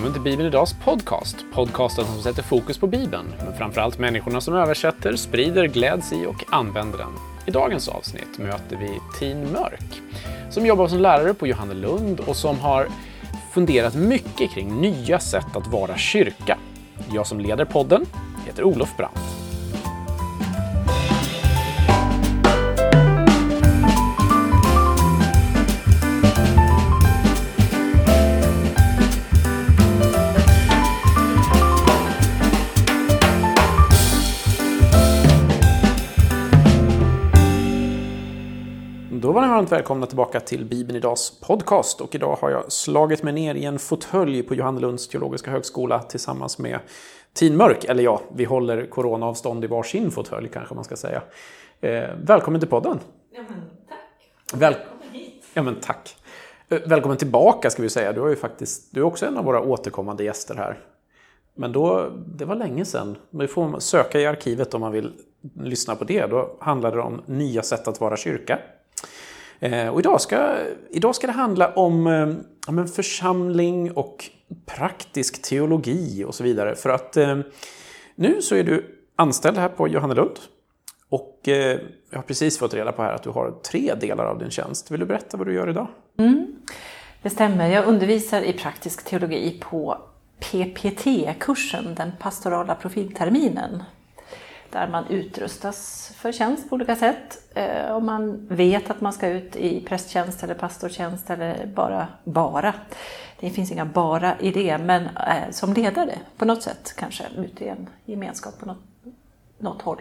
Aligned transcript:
Välkommen 0.00 0.22
till 0.22 0.32
Bibeln 0.32 0.48
Idags 0.48 0.74
podcast. 0.84 1.36
Podcasten 1.52 2.04
som 2.04 2.22
sätter 2.22 2.42
fokus 2.42 2.78
på 2.78 2.86
Bibeln, 2.86 3.34
men 3.44 3.54
framförallt 3.54 3.98
människorna 3.98 4.40
som 4.40 4.54
översätter, 4.54 5.16
sprider, 5.16 5.66
gläds 5.66 6.12
i 6.12 6.26
och 6.26 6.44
använder 6.50 6.98
den. 6.98 7.12
I 7.46 7.50
dagens 7.50 7.88
avsnitt 7.88 8.38
möter 8.38 8.76
vi 8.76 9.00
Tin 9.18 9.52
Mörk, 9.52 10.02
som 10.50 10.66
jobbar 10.66 10.88
som 10.88 10.98
lärare 10.98 11.34
på 11.34 11.46
Johannelund 11.46 12.20
och 12.20 12.36
som 12.36 12.58
har 12.58 12.88
funderat 13.52 13.94
mycket 13.94 14.50
kring 14.50 14.80
nya 14.80 15.18
sätt 15.18 15.56
att 15.56 15.66
vara 15.66 15.96
kyrka. 15.96 16.58
Jag 17.12 17.26
som 17.26 17.40
leder 17.40 17.64
podden 17.64 18.06
heter 18.46 18.64
Olof 18.64 18.96
Brandt. 18.96 19.39
Varmt 39.60 39.72
välkomna 39.72 40.06
tillbaka 40.06 40.40
till 40.40 40.64
Bibeln 40.64 40.96
Idags 40.96 41.40
podcast 41.40 42.00
och 42.00 42.14
idag 42.14 42.36
har 42.40 42.50
jag 42.50 42.72
slagit 42.72 43.22
mig 43.22 43.32
ner 43.32 43.54
i 43.54 43.64
en 43.64 43.78
fåtölj 43.78 44.42
på 44.42 44.54
Johannelunds 44.54 45.08
teologiska 45.08 45.50
högskola 45.50 46.02
tillsammans 46.02 46.58
med 46.58 46.80
Tin 47.32 47.56
Mörk, 47.56 47.84
eller 47.84 48.02
ja, 48.02 48.20
vi 48.34 48.44
håller 48.44 48.86
coronaavstånd 48.86 49.64
i 49.64 49.66
varsin 49.66 50.10
fåtölj 50.10 50.48
kanske 50.48 50.74
man 50.74 50.84
ska 50.84 50.96
säga. 50.96 51.22
Eh, 51.80 52.08
välkommen 52.22 52.60
till 52.60 52.68
podden! 52.68 52.98
Ja, 53.32 53.42
men 53.48 53.62
tack. 53.88 54.60
Väl 54.60 54.72
Välkommen 54.72 55.08
hit. 55.12 55.44
ja, 55.54 55.62
men 55.62 55.80
tack! 55.80 56.16
Eh, 56.68 56.78
välkommen 56.86 57.18
tillbaka 57.18 57.70
ska 57.70 57.82
vi 57.82 57.90
säga, 57.90 58.12
du, 58.12 58.20
har 58.20 58.28
ju 58.28 58.36
faktiskt, 58.36 58.94
du 58.94 59.00
är 59.00 59.04
också 59.04 59.26
en 59.26 59.36
av 59.36 59.44
våra 59.44 59.60
återkommande 59.60 60.24
gäster 60.24 60.54
här. 60.54 60.78
Men 61.54 61.72
då, 61.72 62.10
det 62.26 62.44
var 62.44 62.54
länge 62.54 62.84
sedan. 62.84 63.16
Man 63.30 63.48
får 63.48 63.78
söka 63.78 64.20
i 64.20 64.26
arkivet 64.26 64.74
om 64.74 64.80
man 64.80 64.92
vill 64.92 65.12
lyssna 65.60 65.96
på 65.96 66.04
det. 66.04 66.26
Då 66.26 66.56
handlade 66.60 66.96
det 66.96 67.02
om 67.02 67.22
nya 67.26 67.62
sätt 67.62 67.88
att 67.88 68.00
vara 68.00 68.16
kyrka. 68.16 68.58
Eh, 69.60 69.88
och 69.88 70.00
idag 70.00 70.20
ska, 70.20 70.56
idag 70.90 71.14
ska 71.14 71.26
det 71.26 71.32
handla 71.32 71.72
om, 71.72 72.06
eh, 72.06 72.28
ja, 72.66 72.86
församling 72.86 73.92
och 73.92 74.24
praktisk 74.66 75.42
teologi 75.42 76.24
och 76.24 76.34
så 76.34 76.44
vidare. 76.44 76.74
För 76.74 76.90
att 76.90 77.16
eh, 77.16 77.38
nu 78.14 78.42
så 78.42 78.54
är 78.54 78.64
du 78.64 79.00
anställd 79.16 79.58
här 79.58 79.68
på 79.68 79.88
Johannelund. 79.88 80.38
Och 81.08 81.48
eh, 81.48 81.80
jag 82.10 82.18
har 82.18 82.22
precis 82.22 82.58
fått 82.58 82.74
reda 82.74 82.92
på 82.92 83.02
här 83.02 83.12
att 83.12 83.22
du 83.22 83.30
har 83.30 83.50
tre 83.70 83.94
delar 83.94 84.24
av 84.24 84.38
din 84.38 84.50
tjänst. 84.50 84.90
Vill 84.90 85.00
du 85.00 85.06
berätta 85.06 85.36
vad 85.36 85.46
du 85.46 85.54
gör 85.54 85.70
idag? 85.70 85.86
Mm, 86.18 86.46
det 87.22 87.30
stämmer. 87.30 87.68
Jag 87.68 87.86
undervisar 87.86 88.42
i 88.42 88.52
praktisk 88.52 89.04
teologi 89.04 89.60
på 89.60 89.98
PPT-kursen, 90.40 91.94
den 91.94 92.12
pastorala 92.20 92.74
profilterminen. 92.74 93.82
Där 94.70 94.88
man 94.88 95.06
utrustas 95.06 96.12
för 96.16 96.32
tjänst 96.32 96.68
på 96.68 96.74
olika 96.74 96.96
sätt. 96.96 97.54
Eh, 97.54 97.90
om 97.90 98.06
man 98.06 98.46
vet 98.46 98.90
att 98.90 99.00
man 99.00 99.12
ska 99.12 99.28
ut 99.28 99.56
i 99.56 99.80
prästtjänst 99.80 100.42
eller 100.42 100.54
pastortjänst 100.54 101.30
eller 101.30 101.66
bara, 101.66 102.08
bara. 102.24 102.74
Det 103.40 103.50
finns 103.50 103.72
inga 103.72 103.84
bara 103.84 104.38
i 104.40 104.50
det, 104.50 104.78
men 104.78 105.02
eh, 105.06 105.50
som 105.50 105.72
ledare 105.72 106.18
på 106.36 106.44
något 106.44 106.62
sätt 106.62 106.94
kanske 106.96 107.24
ute 107.36 107.64
i 107.64 107.68
en 107.68 107.88
gemenskap 108.04 108.58
på 108.60 108.66
något, 108.66 108.82
något 109.58 109.82
håll. 109.82 110.00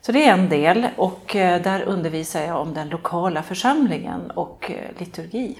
Så 0.00 0.12
det 0.12 0.24
är 0.24 0.32
en 0.32 0.48
del 0.48 0.88
och 0.96 1.36
eh, 1.36 1.62
där 1.62 1.82
undervisar 1.82 2.40
jag 2.40 2.60
om 2.60 2.74
den 2.74 2.88
lokala 2.88 3.42
församlingen 3.42 4.30
och 4.30 4.72
liturgi. 4.98 5.58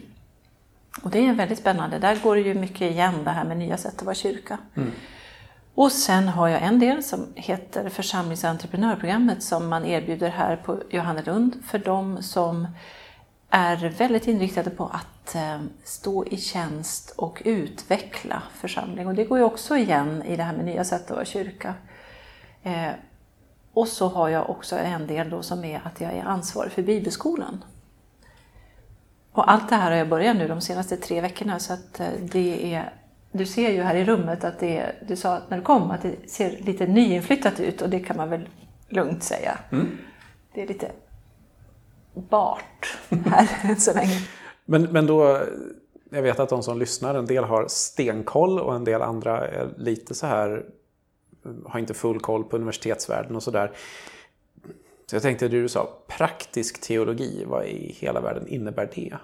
Och 1.03 1.11
det 1.11 1.27
är 1.27 1.33
väldigt 1.33 1.59
spännande. 1.59 1.99
Där 1.99 2.17
går 2.23 2.37
det 2.37 2.43
ju 2.43 2.55
mycket 2.55 2.91
igen 2.91 3.15
det 3.25 3.31
här 3.31 3.45
med 3.45 3.57
nya 3.57 3.77
sätt 3.77 3.95
att 3.99 4.03
vara 4.03 4.15
kyrka. 4.15 4.59
Mm. 4.75 4.91
Och 5.75 5.93
sen 5.93 6.29
har 6.29 6.49
jag 6.49 6.63
en 6.63 6.79
del 6.79 7.03
som 7.03 7.27
heter 7.35 7.89
församlingsentreprenörprogrammet 7.89 9.43
som 9.43 9.69
man 9.69 9.85
erbjuder 9.85 10.29
här 10.29 10.57
på 10.57 10.79
Johannelund 10.91 11.65
för 11.65 11.79
de 11.79 12.23
som 12.23 12.67
är 13.51 13.89
väldigt 13.89 14.29
inriktade 14.29 14.71
på 14.71 14.87
att 14.87 15.35
eh, 15.35 15.61
stå 15.85 16.27
i 16.27 16.37
tjänst 16.37 17.15
och 17.17 17.43
utveckla 17.45 18.43
församling. 18.55 19.07
Och 19.07 19.15
det 19.15 19.25
går 19.25 19.39
ju 19.39 19.45
också 19.45 19.77
igen 19.77 20.23
i 20.23 20.37
det 20.37 20.43
här 20.43 20.57
med 20.57 20.65
nya 20.65 20.85
sätt 20.85 21.11
att 21.11 21.17
vara 21.17 21.25
kyrka. 21.25 21.75
Eh, 22.63 22.91
och 23.73 23.89
så 23.89 24.09
har 24.09 24.29
jag 24.29 24.51
också 24.51 24.79
en 24.79 25.07
del 25.07 25.31
då 25.31 25.43
som 25.43 25.65
är 25.65 25.81
att 25.85 26.01
jag 26.01 26.13
är 26.13 26.25
ansvarig 26.25 26.73
för 26.73 26.83
bibelskolan. 26.83 27.65
Och 29.33 29.51
allt 29.51 29.69
det 29.69 29.77
här 29.77 29.91
har 29.91 29.99
jag 29.99 30.09
börjat 30.09 30.37
nu 30.37 30.49
de 30.49 30.61
senaste 30.61 30.97
tre 30.97 31.21
veckorna 31.21 31.59
så 31.59 31.73
att 31.73 32.01
eh, 32.01 32.07
det 32.33 32.75
är 32.75 32.93
du 33.39 33.47
ser 33.47 33.71
ju 33.71 33.83
här 33.83 33.95
i 33.95 34.05
rummet 34.05 34.45
att 34.45 34.59
det 34.59 34.79
är, 34.79 34.95
du 35.09 35.17
sa 35.17 35.35
att 35.35 35.51
när 35.51 35.57
du 35.57 35.63
kom 35.63 35.91
att 35.91 36.03
det 36.03 36.31
ser 36.31 36.51
lite 36.51 36.87
nyinflyttat 36.87 37.61
ut 37.61 37.83
och 37.83 37.91
det 37.91 38.01
kan 38.01 38.17
man 38.17 38.31
väl 38.31 38.49
lugnt 38.89 39.23
säga. 39.23 39.59
Det 40.55 40.63
är 40.63 40.67
lite 40.67 40.91
bart 42.15 42.97
här 43.27 43.75
så 43.79 43.95
länge. 43.95 44.21
Men, 44.65 44.83
men 44.83 45.07
då, 45.07 45.41
jag 46.11 46.23
vet 46.23 46.41
att 46.41 46.49
de 46.49 46.63
som 46.63 46.79
lyssnar, 46.79 47.15
en 47.15 47.27
del 47.27 47.45
har 47.45 47.67
stenkoll 47.69 48.61
och 48.61 48.75
en 48.75 48.85
del 48.85 49.03
andra 49.03 49.49
är 49.49 49.69
lite 49.77 50.15
så 50.15 50.27
här, 50.27 50.65
har 51.65 51.81
inte 51.81 51.95
full 51.95 52.21
koll 52.21 52.45
på 52.45 52.57
universitetsvärlden 52.57 53.37
och 53.37 53.43
sådär. 53.43 53.73
Så 55.07 55.17
jag 55.17 55.23
tänkte 55.23 55.49
det 55.49 55.63
du 55.63 55.69
sa, 55.69 55.89
praktisk 56.07 56.81
teologi, 56.81 57.45
vad 57.47 57.67
i 57.67 57.97
hela 57.99 58.21
världen 58.21 58.49
innebär 58.49 58.91
det? 58.95 59.15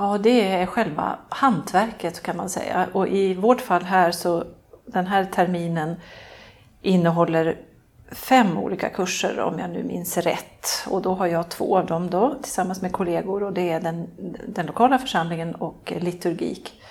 Ja, 0.00 0.18
det 0.18 0.48
är 0.52 0.66
själva 0.66 1.18
hantverket 1.28 2.22
kan 2.22 2.36
man 2.36 2.48
säga. 2.48 2.88
Och 2.92 3.08
i 3.08 3.34
vårt 3.34 3.60
fall 3.60 3.82
här 3.82 4.10
så 4.12 4.44
den 4.86 5.06
här 5.06 5.24
terminen 5.24 5.96
innehåller 6.82 7.58
fem 8.12 8.58
olika 8.58 8.88
kurser 8.88 9.40
om 9.40 9.58
jag 9.58 9.70
nu 9.70 9.82
minns 9.82 10.16
rätt. 10.16 10.66
Och 10.86 11.02
då 11.02 11.14
har 11.14 11.26
jag 11.26 11.48
två 11.48 11.78
av 11.78 11.86
dem 11.86 12.10
då 12.10 12.34
tillsammans 12.42 12.82
med 12.82 12.92
kollegor 12.92 13.42
och 13.42 13.52
det 13.52 13.70
är 13.70 13.80
den, 13.80 14.08
den 14.48 14.66
lokala 14.66 14.98
församlingen 14.98 15.54
och 15.54 15.92
liturgik. 16.00 16.82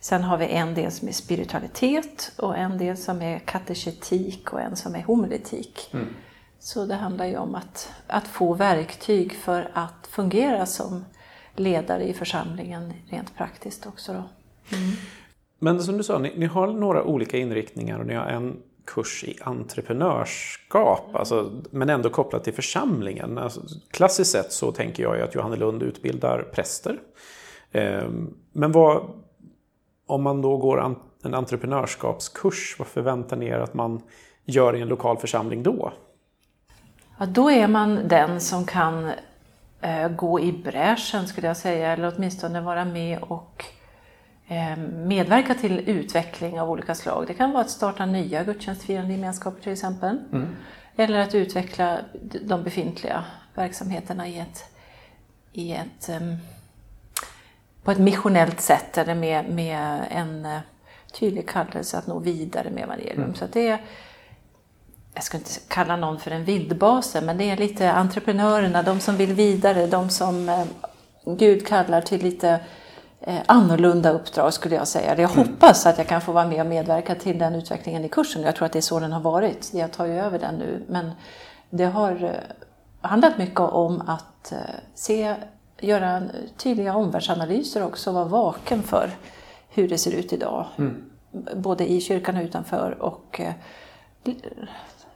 Sen 0.00 0.22
har 0.22 0.36
vi 0.36 0.46
en 0.46 0.74
del 0.74 0.90
som 0.90 1.08
är 1.08 1.12
spiritualitet 1.12 2.32
och 2.38 2.58
en 2.58 2.78
del 2.78 2.96
som 2.96 3.22
är 3.22 3.38
kateketik 3.38 4.52
och 4.52 4.60
en 4.60 4.76
som 4.76 4.94
är 4.94 5.02
homiletik. 5.02 5.94
Så 6.58 6.86
det 6.86 6.94
handlar 6.94 7.26
ju 7.26 7.36
om 7.36 7.54
att, 7.54 7.92
att 8.06 8.28
få 8.28 8.54
verktyg 8.54 9.32
för 9.32 9.70
att 9.74 10.06
fungera 10.10 10.66
som 10.66 11.04
ledare 11.56 12.08
i 12.08 12.12
församlingen 12.12 12.92
rent 13.08 13.36
praktiskt 13.36 13.86
också. 13.86 14.12
Då. 14.12 14.22
Men 15.58 15.82
som 15.82 15.96
du 15.96 16.04
sa, 16.04 16.18
ni, 16.18 16.32
ni 16.36 16.46
har 16.46 16.66
några 16.66 17.04
olika 17.04 17.38
inriktningar 17.38 17.98
och 17.98 18.06
ni 18.06 18.14
har 18.14 18.26
en 18.26 18.56
kurs 18.84 19.24
i 19.24 19.38
entreprenörskap, 19.42 21.14
alltså, 21.14 21.50
men 21.70 21.90
ändå 21.90 22.10
kopplat 22.10 22.44
till 22.44 22.54
församlingen. 22.54 23.38
Alltså, 23.38 23.60
klassiskt 23.90 24.30
sett 24.30 24.52
så 24.52 24.72
tänker 24.72 25.02
jag 25.02 25.20
att 25.20 25.34
Johannelund 25.34 25.82
utbildar 25.82 26.42
präster. 26.42 26.98
Ehm, 27.72 28.34
men 28.52 28.72
vad, 28.72 29.02
om 30.06 30.22
man 30.22 30.42
då 30.42 30.56
går 30.56 30.96
en 31.22 31.34
entreprenörskapskurs, 31.34 32.76
vad 32.78 32.88
förväntar 32.88 33.36
ni 33.36 33.46
er 33.46 33.58
att 33.58 33.74
man 33.74 34.02
gör 34.44 34.76
i 34.76 34.80
en 34.80 34.88
lokal 34.88 35.16
församling 35.16 35.62
då? 35.62 35.92
Ja, 37.18 37.26
då 37.26 37.50
är 37.50 37.68
man 37.68 38.08
den 38.08 38.40
som 38.40 38.66
kan 38.66 39.10
gå 40.08 40.40
i 40.40 40.52
bräschen 40.52 41.26
skulle 41.26 41.46
jag 41.46 41.56
säga, 41.56 41.92
eller 41.92 42.12
åtminstone 42.16 42.60
vara 42.60 42.84
med 42.84 43.18
och 43.18 43.64
eh, 44.48 44.76
medverka 45.06 45.54
till 45.54 45.88
utveckling 45.88 46.60
av 46.60 46.70
olika 46.70 46.94
slag. 46.94 47.24
Det 47.26 47.34
kan 47.34 47.52
vara 47.52 47.64
att 47.64 47.70
starta 47.70 48.06
nya 48.06 48.44
gudstjänstfirande 48.44 49.12
gemenskaper 49.12 49.62
till 49.62 49.72
exempel. 49.72 50.18
Eller 50.96 51.18
att 51.18 51.34
utveckla 51.34 51.98
de 52.42 52.62
befintliga 52.62 53.24
verksamheterna 53.54 54.28
i 54.28 54.38
ett, 54.38 54.64
i 55.52 55.72
ett, 55.72 56.08
em, 56.08 56.36
på 57.82 57.90
ett 57.90 57.98
missionellt 57.98 58.60
sätt 58.60 58.98
eller 58.98 59.14
med, 59.14 59.50
med 59.50 60.04
en 60.10 60.46
eh, 60.46 60.60
tydlig 61.12 61.48
kallelse 61.48 61.98
att 61.98 62.06
nå 62.06 62.18
vidare 62.18 62.70
med 62.70 62.82
evangelium. 62.82 63.34
Så 63.34 63.44
att 63.44 63.52
det 63.52 63.68
är, 63.68 63.78
jag 65.14 65.24
ska 65.24 65.36
inte 65.36 65.50
kalla 65.68 65.96
någon 65.96 66.18
för 66.20 66.30
en 66.30 66.44
vildbase, 66.44 67.20
men 67.20 67.38
det 67.38 67.50
är 67.50 67.56
lite 67.56 67.92
entreprenörerna, 67.92 68.82
de 68.82 69.00
som 69.00 69.16
vill 69.16 69.32
vidare, 69.32 69.86
de 69.86 70.10
som 70.10 70.48
eh, 70.48 70.64
Gud 71.24 71.66
kallar 71.66 72.00
till 72.00 72.22
lite 72.22 72.60
eh, 73.20 73.38
annorlunda 73.46 74.10
uppdrag 74.10 74.54
skulle 74.54 74.74
jag 74.74 74.88
säga. 74.88 75.20
Jag 75.20 75.28
hoppas 75.28 75.86
att 75.86 75.98
jag 75.98 76.06
kan 76.06 76.20
få 76.20 76.32
vara 76.32 76.46
med 76.46 76.60
och 76.60 76.66
medverka 76.66 77.14
till 77.14 77.38
den 77.38 77.54
utvecklingen 77.54 78.04
i 78.04 78.08
kursen. 78.08 78.42
Jag 78.42 78.56
tror 78.56 78.66
att 78.66 78.72
det 78.72 78.78
är 78.78 78.80
så 78.80 79.00
den 79.00 79.12
har 79.12 79.20
varit. 79.20 79.70
Jag 79.74 79.92
tar 79.92 80.06
ju 80.06 80.18
över 80.18 80.38
den 80.38 80.54
nu. 80.54 80.84
Men 80.88 81.10
det 81.70 81.84
har 81.84 82.24
eh, 82.24 82.30
handlat 83.08 83.38
mycket 83.38 83.60
om 83.60 84.00
att 84.06 84.52
se, 84.94 85.34
göra 85.80 86.22
tydliga 86.56 86.96
omvärldsanalyser 86.96 87.84
också, 87.84 88.12
vara 88.12 88.24
vaken 88.24 88.82
för 88.82 89.10
hur 89.68 89.88
det 89.88 89.98
ser 89.98 90.12
ut 90.12 90.32
idag. 90.32 90.66
Både 91.54 91.92
i 91.92 92.00
kyrkan 92.00 92.36
och 92.36 92.42
utanför. 92.42 93.02
Och 93.02 93.40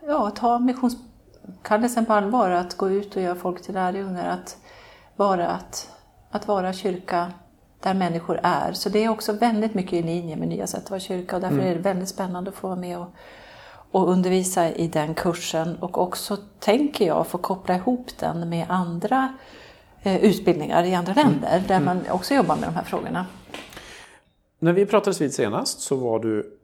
ja, 0.08 0.31
ta 0.31 0.58
missionskallelsen 0.58 2.06
på 2.06 2.12
allvar, 2.12 2.50
att 2.50 2.76
gå 2.76 2.90
ut 2.90 3.16
och 3.16 3.22
göra 3.22 3.34
folk 3.34 3.62
till 3.62 3.75
lärjungar, 3.75 4.28
att 4.28 4.56
vara, 5.16 5.49
att, 5.49 5.90
att 6.31 6.49
vara 6.49 6.72
kyrka 6.72 7.32
där 7.82 7.94
människor 7.94 8.40
är. 8.43 8.72
Så 8.72 8.88
det 8.88 9.05
är 9.05 9.08
också 9.08 9.32
väldigt 9.32 9.75
mycket 9.75 9.93
i 9.93 10.02
linje 10.02 10.37
med 10.37 10.49
Nya 10.49 10.66
sätt 10.66 10.84
att 10.84 10.90
vara 10.90 11.00
kyrka 11.00 11.37
och 11.37 11.43
därför 11.43 11.56
mm. 11.56 11.69
är 11.69 11.75
det 11.75 11.81
väldigt 11.81 12.08
spännande 12.08 12.50
att 12.50 12.56
få 12.56 12.69
vara 12.69 12.78
med 12.78 12.99
och, 12.99 13.14
och 13.90 14.08
undervisa 14.08 14.70
i 14.70 14.88
den 14.88 15.14
kursen 15.14 15.76
och 15.76 15.99
också, 15.99 16.37
tänker 16.58 17.06
jag, 17.06 17.26
få 17.26 17.38
koppla 17.38 17.75
ihop 17.75 18.06
den 18.19 18.49
med 18.49 18.66
andra 18.69 19.34
eh, 20.02 20.25
utbildningar 20.25 20.84
i 20.84 20.94
andra 20.94 21.12
mm. 21.12 21.26
länder 21.26 21.64
där 21.69 21.76
mm. 21.76 21.84
man 21.84 22.11
också 22.11 22.34
jobbar 22.34 22.56
med 22.56 22.69
de 22.69 22.75
här 22.75 22.84
frågorna. 22.84 23.26
När 24.58 24.72
vi 24.72 24.87
pratades 24.87 25.20
vid 25.20 25.34
senast 25.34 25.81
så 25.81 25.96
var 25.96 26.19
du, 26.19 26.58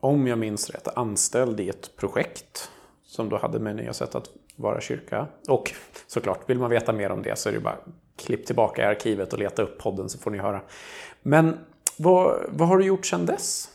om 0.00 0.26
jag 0.26 0.38
minns 0.38 0.70
rätt, 0.70 0.88
anställd 0.96 1.60
i 1.60 1.68
ett 1.68 1.96
projekt 1.96 2.70
som 3.10 3.28
då 3.28 3.38
hade 3.38 3.58
med 3.58 3.76
nya 3.76 3.92
sätt 3.92 4.14
att 4.14 4.28
vara 4.56 4.80
kyrka. 4.80 5.26
Och 5.48 5.72
såklart, 6.06 6.50
vill 6.50 6.58
man 6.58 6.70
veta 6.70 6.92
mer 6.92 7.10
om 7.10 7.22
det 7.22 7.38
så 7.38 7.48
är 7.48 7.52
det 7.52 7.60
bara 7.60 7.76
klipp 8.16 8.46
tillbaka 8.46 8.82
i 8.82 8.84
arkivet 8.84 9.32
och 9.32 9.38
leta 9.38 9.62
upp 9.62 9.78
podden 9.78 10.08
så 10.08 10.18
får 10.18 10.30
ni 10.30 10.38
höra. 10.38 10.60
Men 11.22 11.58
vad, 11.96 12.46
vad 12.48 12.68
har 12.68 12.78
du 12.78 12.84
gjort 12.84 13.06
sedan 13.06 13.26
dess? 13.26 13.68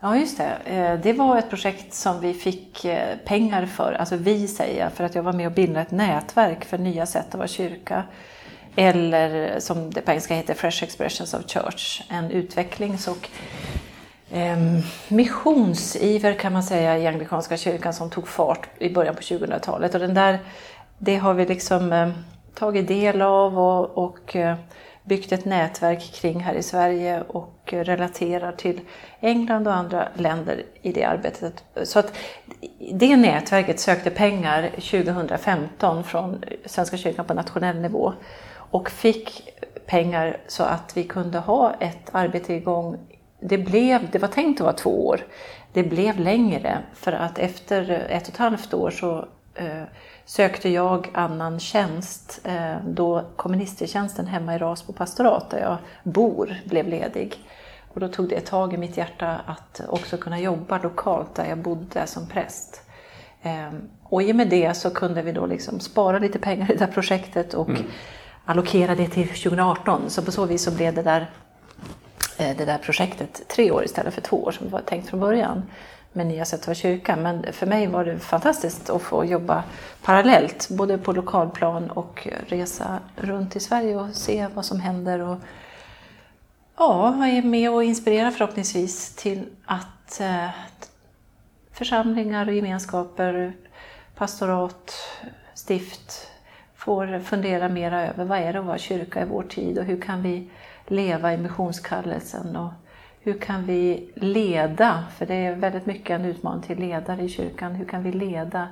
Ja, 0.00 0.16
just 0.16 0.38
det. 0.38 0.56
Eh, 0.64 1.00
det 1.00 1.12
var 1.12 1.38
ett 1.38 1.50
projekt 1.50 1.94
som 1.94 2.20
vi 2.20 2.34
fick 2.34 2.84
eh, 2.84 3.16
pengar 3.26 3.66
för, 3.66 3.92
alltså 3.92 4.16
vi 4.16 4.48
säger, 4.48 4.84
jag, 4.84 4.92
för 4.92 5.04
att 5.04 5.14
jag 5.14 5.22
var 5.22 5.32
med 5.32 5.46
och 5.46 5.52
bildade 5.52 5.80
ett 5.80 5.90
nätverk 5.90 6.64
för 6.64 6.78
nya 6.78 7.06
sätt 7.06 7.26
att 7.28 7.34
vara 7.34 7.48
kyrka. 7.48 8.04
Eller 8.76 9.54
eh, 9.54 9.58
som 9.58 9.90
det 9.90 10.00
på 10.00 10.10
engelska 10.10 10.34
heter 10.34 10.54
Fresh 10.54 10.84
Expressions 10.84 11.34
of 11.34 11.46
Church, 11.46 12.02
en 12.10 12.30
utvecklings 12.30 13.08
och 13.08 13.28
eh, 14.30 14.56
missionsiver 15.08 16.34
kan 16.34 16.52
man 16.52 16.62
säga 16.62 16.98
i 16.98 17.06
anglikanska 17.06 17.56
kyrkan 17.56 17.94
som 17.94 18.10
tog 18.10 18.28
fart 18.28 18.68
i 18.78 18.94
början 18.94 19.14
på 19.14 19.20
2000-talet. 19.20 19.94
Och 19.94 20.00
den 20.00 20.14
där, 20.14 20.38
det 20.98 21.16
har 21.16 21.34
vi 21.34 21.46
liksom 21.46 21.92
eh, 21.92 22.08
tagit 22.54 22.88
del 22.88 23.22
av 23.22 23.58
och, 23.58 24.04
och 24.04 24.36
eh, 24.36 24.56
byggt 25.06 25.32
ett 25.32 25.44
nätverk 25.44 26.12
kring 26.14 26.40
här 26.40 26.54
i 26.54 26.62
Sverige 26.62 27.22
och 27.28 27.52
relaterar 27.66 28.52
till 28.52 28.80
England 29.20 29.68
och 29.68 29.74
andra 29.74 30.08
länder 30.14 30.62
i 30.82 30.92
det 30.92 31.04
arbetet. 31.04 31.64
Så 31.82 31.98
att 31.98 32.12
det 32.92 33.16
nätverket 33.16 33.80
sökte 33.80 34.10
pengar 34.10 34.70
2015 34.70 36.04
från 36.04 36.44
Svenska 36.64 36.96
kyrkan 36.96 37.24
på 37.24 37.34
nationell 37.34 37.80
nivå 37.80 38.12
och 38.70 38.90
fick 38.90 39.48
pengar 39.86 40.36
så 40.46 40.62
att 40.62 40.96
vi 40.96 41.04
kunde 41.04 41.38
ha 41.38 41.74
ett 41.80 42.08
arbete 42.12 42.54
igång. 42.54 42.98
Det, 43.48 43.58
blev, 43.58 44.10
det 44.10 44.18
var 44.18 44.28
tänkt 44.28 44.60
att 44.60 44.64
vara 44.64 44.76
två 44.76 45.06
år. 45.06 45.20
Det 45.72 45.82
blev 45.82 46.20
längre 46.20 46.78
för 46.94 47.12
att 47.12 47.38
efter 47.38 47.90
ett 47.90 48.22
och 48.22 48.28
ett 48.28 48.36
halvt 48.36 48.74
år 48.74 48.90
så 48.90 49.28
eh, 49.54 49.82
sökte 50.24 50.68
jag 50.68 51.10
annan 51.14 51.60
tjänst 51.60 52.40
eh, 52.44 52.76
då 52.86 53.24
komministertjänsten 53.36 54.26
hemma 54.26 54.54
i 54.54 54.58
Rasbo 54.58 54.92
pastorat 54.92 55.50
där 55.50 55.60
jag 55.60 55.76
bor 56.02 56.56
blev 56.64 56.88
ledig. 56.88 57.34
Och 57.94 58.00
då 58.00 58.08
tog 58.08 58.28
det 58.28 58.34
ett 58.34 58.46
tag 58.46 58.74
i 58.74 58.76
mitt 58.76 58.96
hjärta 58.96 59.40
att 59.46 59.80
också 59.88 60.16
kunna 60.16 60.40
jobba 60.40 60.78
lokalt 60.78 61.34
där 61.34 61.46
jag 61.48 61.58
bodde 61.58 62.06
som 62.06 62.28
präst. 62.28 62.82
Eh, 63.42 63.72
och 64.02 64.22
i 64.22 64.32
och 64.32 64.36
med 64.36 64.48
det 64.48 64.74
så 64.74 64.90
kunde 64.90 65.22
vi 65.22 65.32
då 65.32 65.46
liksom 65.46 65.80
spara 65.80 66.18
lite 66.18 66.38
pengar 66.38 66.72
i 66.72 66.74
det 66.74 66.84
här 66.84 66.92
projektet 66.92 67.54
och 67.54 67.68
mm. 67.68 67.82
allokera 68.44 68.94
det 68.94 69.08
till 69.08 69.28
2018. 69.28 70.10
Så 70.10 70.22
på 70.22 70.32
så 70.32 70.44
vis 70.44 70.64
så 70.64 70.70
blev 70.70 70.94
det 70.94 71.02
där, 71.02 71.30
Eh, 72.38 72.56
det 72.56 72.64
där 72.64 72.78
projektet 72.78 73.42
tre 73.48 73.70
år 73.70 73.84
istället 73.84 74.14
för 74.14 74.20
två 74.20 74.44
år 74.44 74.50
som 74.50 74.66
det 74.66 74.72
var 74.72 74.80
tänkt 74.80 75.08
från 75.08 75.20
början 75.20 75.62
med 76.12 76.26
Nya 76.26 76.44
sätt 76.44 76.60
att 76.60 76.66
vara 76.66 76.74
kyrka. 76.74 77.16
Men 77.16 77.52
för 77.52 77.66
mig 77.66 77.86
var 77.86 78.04
det 78.04 78.18
fantastiskt 78.18 78.90
att 78.90 79.02
få 79.02 79.24
jobba 79.24 79.64
parallellt, 80.02 80.68
både 80.70 80.98
på 80.98 81.12
lokalplan 81.12 81.90
och 81.90 82.28
resa 82.46 83.00
runt 83.16 83.56
i 83.56 83.60
Sverige 83.60 83.96
och 83.96 84.14
se 84.14 84.46
vad 84.54 84.64
som 84.64 84.80
händer. 84.80 85.20
Och 85.20 85.38
ja, 86.76 87.10
vara 87.10 87.42
med 87.42 87.70
och 87.70 87.84
inspirera 87.84 88.30
förhoppningsvis 88.30 89.14
till 89.14 89.46
att 89.64 90.20
eh, 90.20 90.48
församlingar 91.72 92.48
och 92.48 92.54
gemenskaper, 92.54 93.52
pastorat, 94.14 94.92
stift 95.54 96.30
får 96.74 97.20
fundera 97.20 97.68
mera 97.68 98.06
över 98.06 98.24
vad 98.24 98.38
är 98.38 98.52
det 98.52 98.58
att 98.58 98.64
vara 98.64 98.78
kyrka 98.78 99.22
i 99.22 99.24
vår 99.24 99.42
tid 99.42 99.78
och 99.78 99.84
hur 99.84 100.00
kan 100.00 100.22
vi 100.22 100.50
leva 100.90 101.34
i 101.34 101.36
missionskallelsen 101.36 102.56
och 102.56 102.72
hur 103.20 103.38
kan 103.38 103.66
vi 103.66 104.10
leda? 104.14 105.04
För 105.16 105.26
det 105.26 105.34
är 105.34 105.56
väldigt 105.56 105.86
mycket 105.86 106.10
en 106.10 106.24
utmaning 106.24 106.62
till 106.62 106.78
ledare 106.78 107.22
i 107.22 107.28
kyrkan. 107.28 107.74
Hur 107.74 107.84
kan 107.84 108.02
vi 108.02 108.12
leda 108.12 108.68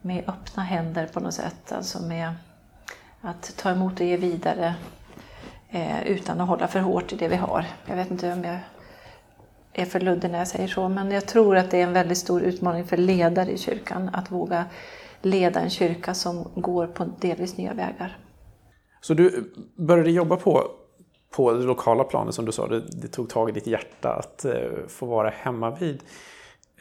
med 0.00 0.24
öppna 0.28 0.62
händer 0.62 1.06
på 1.06 1.20
något 1.20 1.34
sätt? 1.34 1.72
Alltså 1.72 2.02
med 2.02 2.34
att 3.20 3.56
ta 3.56 3.70
emot 3.70 4.00
och 4.00 4.06
ge 4.06 4.16
vidare 4.16 4.74
eh, 5.70 6.06
utan 6.06 6.40
att 6.40 6.48
hålla 6.48 6.68
för 6.68 6.80
hårt 6.80 7.12
i 7.12 7.16
det 7.16 7.28
vi 7.28 7.36
har. 7.36 7.64
Jag 7.86 7.96
vet 7.96 8.10
inte 8.10 8.32
om 8.32 8.44
jag 8.44 8.58
är 9.72 9.84
för 9.84 10.00
luddig 10.00 10.30
när 10.30 10.38
jag 10.38 10.48
säger 10.48 10.68
så, 10.68 10.88
men 10.88 11.10
jag 11.10 11.26
tror 11.26 11.56
att 11.56 11.70
det 11.70 11.78
är 11.78 11.86
en 11.86 11.92
väldigt 11.92 12.18
stor 12.18 12.42
utmaning 12.42 12.84
för 12.84 12.96
ledare 12.96 13.50
i 13.50 13.58
kyrkan 13.58 14.10
att 14.12 14.32
våga 14.32 14.64
leda 15.22 15.60
en 15.60 15.70
kyrka 15.70 16.14
som 16.14 16.48
går 16.54 16.86
på 16.86 17.04
delvis 17.04 17.56
nya 17.56 17.74
vägar. 17.74 18.18
Så 19.00 19.14
du 19.14 19.52
började 19.76 20.10
jobba 20.10 20.36
på 20.36 20.70
på 21.36 21.52
det 21.52 21.64
lokala 21.64 22.04
planet 22.04 22.34
som 22.34 22.44
du 22.44 22.52
sa, 22.52 22.66
det, 22.66 22.80
det 22.80 23.08
tog 23.08 23.28
tag 23.28 23.48
i 23.48 23.52
ditt 23.52 23.66
hjärta 23.66 24.12
att 24.12 24.44
eh, 24.44 24.54
få 24.88 25.06
vara 25.06 25.28
hemma 25.28 25.70
vid. 25.70 26.02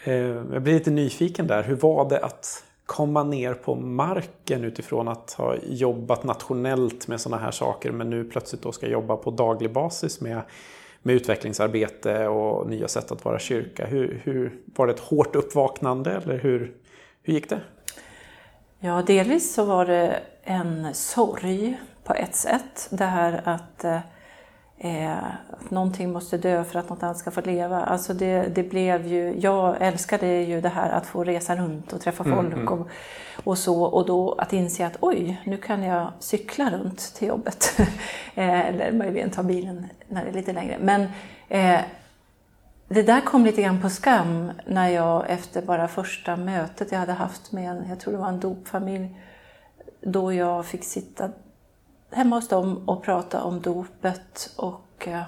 Eh, 0.04 0.16
jag 0.16 0.62
blir 0.62 0.74
lite 0.74 0.92
nyfiken 0.92 1.48
där. 1.48 1.64
Hur 1.64 1.76
var 1.76 2.10
det 2.10 2.20
att 2.20 2.64
komma 2.86 3.24
ner 3.24 3.54
på 3.54 3.76
marken 3.76 4.64
utifrån 4.64 5.08
att 5.08 5.34
ha 5.34 5.56
jobbat 5.64 6.24
nationellt 6.24 7.08
med 7.08 7.22
sådana 7.22 7.42
här 7.42 7.52
saker 7.52 7.92
men 7.92 8.10
nu 8.10 8.24
plötsligt 8.24 8.62
då 8.62 8.72
ska 8.72 8.88
jobba 8.88 9.18
på 9.18 9.32
daglig 9.32 9.74
basis 9.74 10.22
med, 10.22 10.42
med 11.02 11.16
utvecklingsarbete 11.16 12.28
och 12.28 12.70
nya 12.70 12.88
sätt 12.88 13.12
att 13.12 13.26
vara 13.26 13.40
kyrka. 13.40 13.86
Hur, 13.86 14.22
hur, 14.24 14.60
var 14.66 14.88
det 14.88 14.94
ett 14.94 15.00
hårt 15.00 15.36
uppvaknande 15.36 16.12
eller 16.12 16.38
hur, 16.38 16.76
hur 17.24 17.34
gick 17.34 17.50
det? 17.50 17.62
Ja, 18.80 19.04
delvis 19.08 19.54
så 19.54 19.66
var 19.66 19.86
det 19.86 20.20
en 20.44 20.94
sorg 20.94 21.80
på 22.04 22.14
ett 22.14 22.36
sätt. 22.36 22.88
Det 22.90 23.06
här 23.06 23.42
att 23.46 23.84
eh, 23.84 24.00
eh, 24.78 25.26
att 25.50 25.72
någonting 25.72 26.12
måste 26.12 26.38
dö 26.38 26.64
för 26.64 26.80
att 26.80 26.90
något 26.90 27.04
annat 27.04 27.18
ska 27.18 27.32
få 27.32 27.42
leva. 27.42 27.82
Alltså 27.82 28.14
det, 28.14 28.56
det 28.56 28.64
blev 28.64 29.08
ju, 29.08 29.36
jag 29.40 29.76
älskade 29.80 30.42
ju 30.42 30.62
det 30.62 30.70
här 30.70 30.90
att 30.90 31.06
få 31.06 31.24
resa 31.24 31.56
runt 31.56 31.94
och 31.94 32.02
träffa 32.02 32.24
mm, 32.24 32.36
folk 32.36 32.54
mm. 32.54 32.68
Och, 32.68 32.88
och 33.44 33.58
så. 33.58 33.84
Och 33.84 34.06
då 34.06 34.32
att 34.32 34.54
inse 34.54 34.86
att 34.86 34.98
oj, 35.00 35.42
nu 35.46 35.58
kan 35.58 35.84
jag 35.84 36.12
cykla 36.20 36.72
runt 36.72 37.14
till 37.16 37.28
jobbet. 37.28 37.80
Eh, 38.38 38.60
eller 38.60 38.92
möjligen 38.92 39.30
ta 39.30 39.44
bilen 39.44 39.88
när 40.08 40.24
det 40.24 40.30
är 40.30 40.34
lite 40.34 40.54
längre. 40.54 40.78
Men 40.82 41.02
eh, 41.50 41.82
det 42.88 43.04
där 43.04 43.22
kom 43.22 43.46
lite 43.46 43.62
grann 43.62 43.82
på 43.82 43.90
skam 43.90 44.52
när 44.66 44.90
jag 44.90 45.30
efter 45.30 45.62
bara 45.62 45.88
första 45.88 46.36
mötet 46.36 46.92
jag 46.92 47.00
hade 47.00 47.14
haft 47.14 47.52
med 47.52 47.70
en, 47.70 47.90
jag 47.90 48.00
tror 48.00 48.14
det 48.14 48.20
var 48.20 48.28
en 48.28 48.40
dopfamilj, 48.40 49.22
då 50.02 50.34
jag 50.34 50.66
fick 50.66 50.84
sitta 50.84 51.30
hemma 52.16 52.36
hos 52.36 52.48
dem 52.48 52.90
och 52.90 53.04
prata 53.04 53.44
om 53.44 53.62
dopet 53.62 54.50
och, 54.56 55.08
eh, 55.08 55.24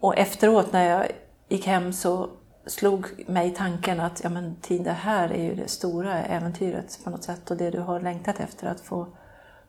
och 0.00 0.18
efteråt 0.18 0.72
när 0.72 0.84
jag 0.84 1.06
gick 1.48 1.66
hem 1.66 1.92
så 1.92 2.28
slog 2.66 3.06
mig 3.26 3.54
tanken 3.54 4.00
att 4.00 4.20
ja, 4.24 4.28
men, 4.28 4.56
det 4.68 4.90
här 4.90 5.28
är 5.28 5.42
ju 5.42 5.54
det 5.54 5.68
stora 5.68 6.22
äventyret 6.22 6.98
på 7.04 7.10
något 7.10 7.24
sätt 7.24 7.50
och 7.50 7.56
det 7.56 7.70
du 7.70 7.80
har 7.80 8.00
längtat 8.00 8.40
efter 8.40 8.66
att 8.66 8.80
få, 8.80 9.06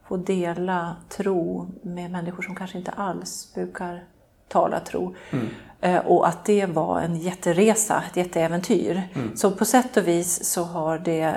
få 0.07 0.17
dela 0.17 0.95
tro 1.09 1.67
med 1.81 2.11
människor 2.11 2.43
som 2.43 2.55
kanske 2.55 2.77
inte 2.77 2.91
alls 2.91 3.53
brukar 3.53 4.03
tala 4.47 4.79
tro. 4.79 5.15
Mm. 5.31 5.47
Eh, 5.81 6.05
och 6.05 6.27
att 6.27 6.45
det 6.45 6.65
var 6.65 7.01
en 7.01 7.15
jätteresa, 7.15 8.03
ett 8.09 8.17
jätteäventyr. 8.17 9.03
Mm. 9.13 9.37
Så 9.37 9.51
på 9.51 9.65
sätt 9.65 9.97
och 9.97 10.07
vis 10.07 10.45
så 10.45 10.63
har 10.63 10.99
det 10.99 11.21
eh, 11.21 11.35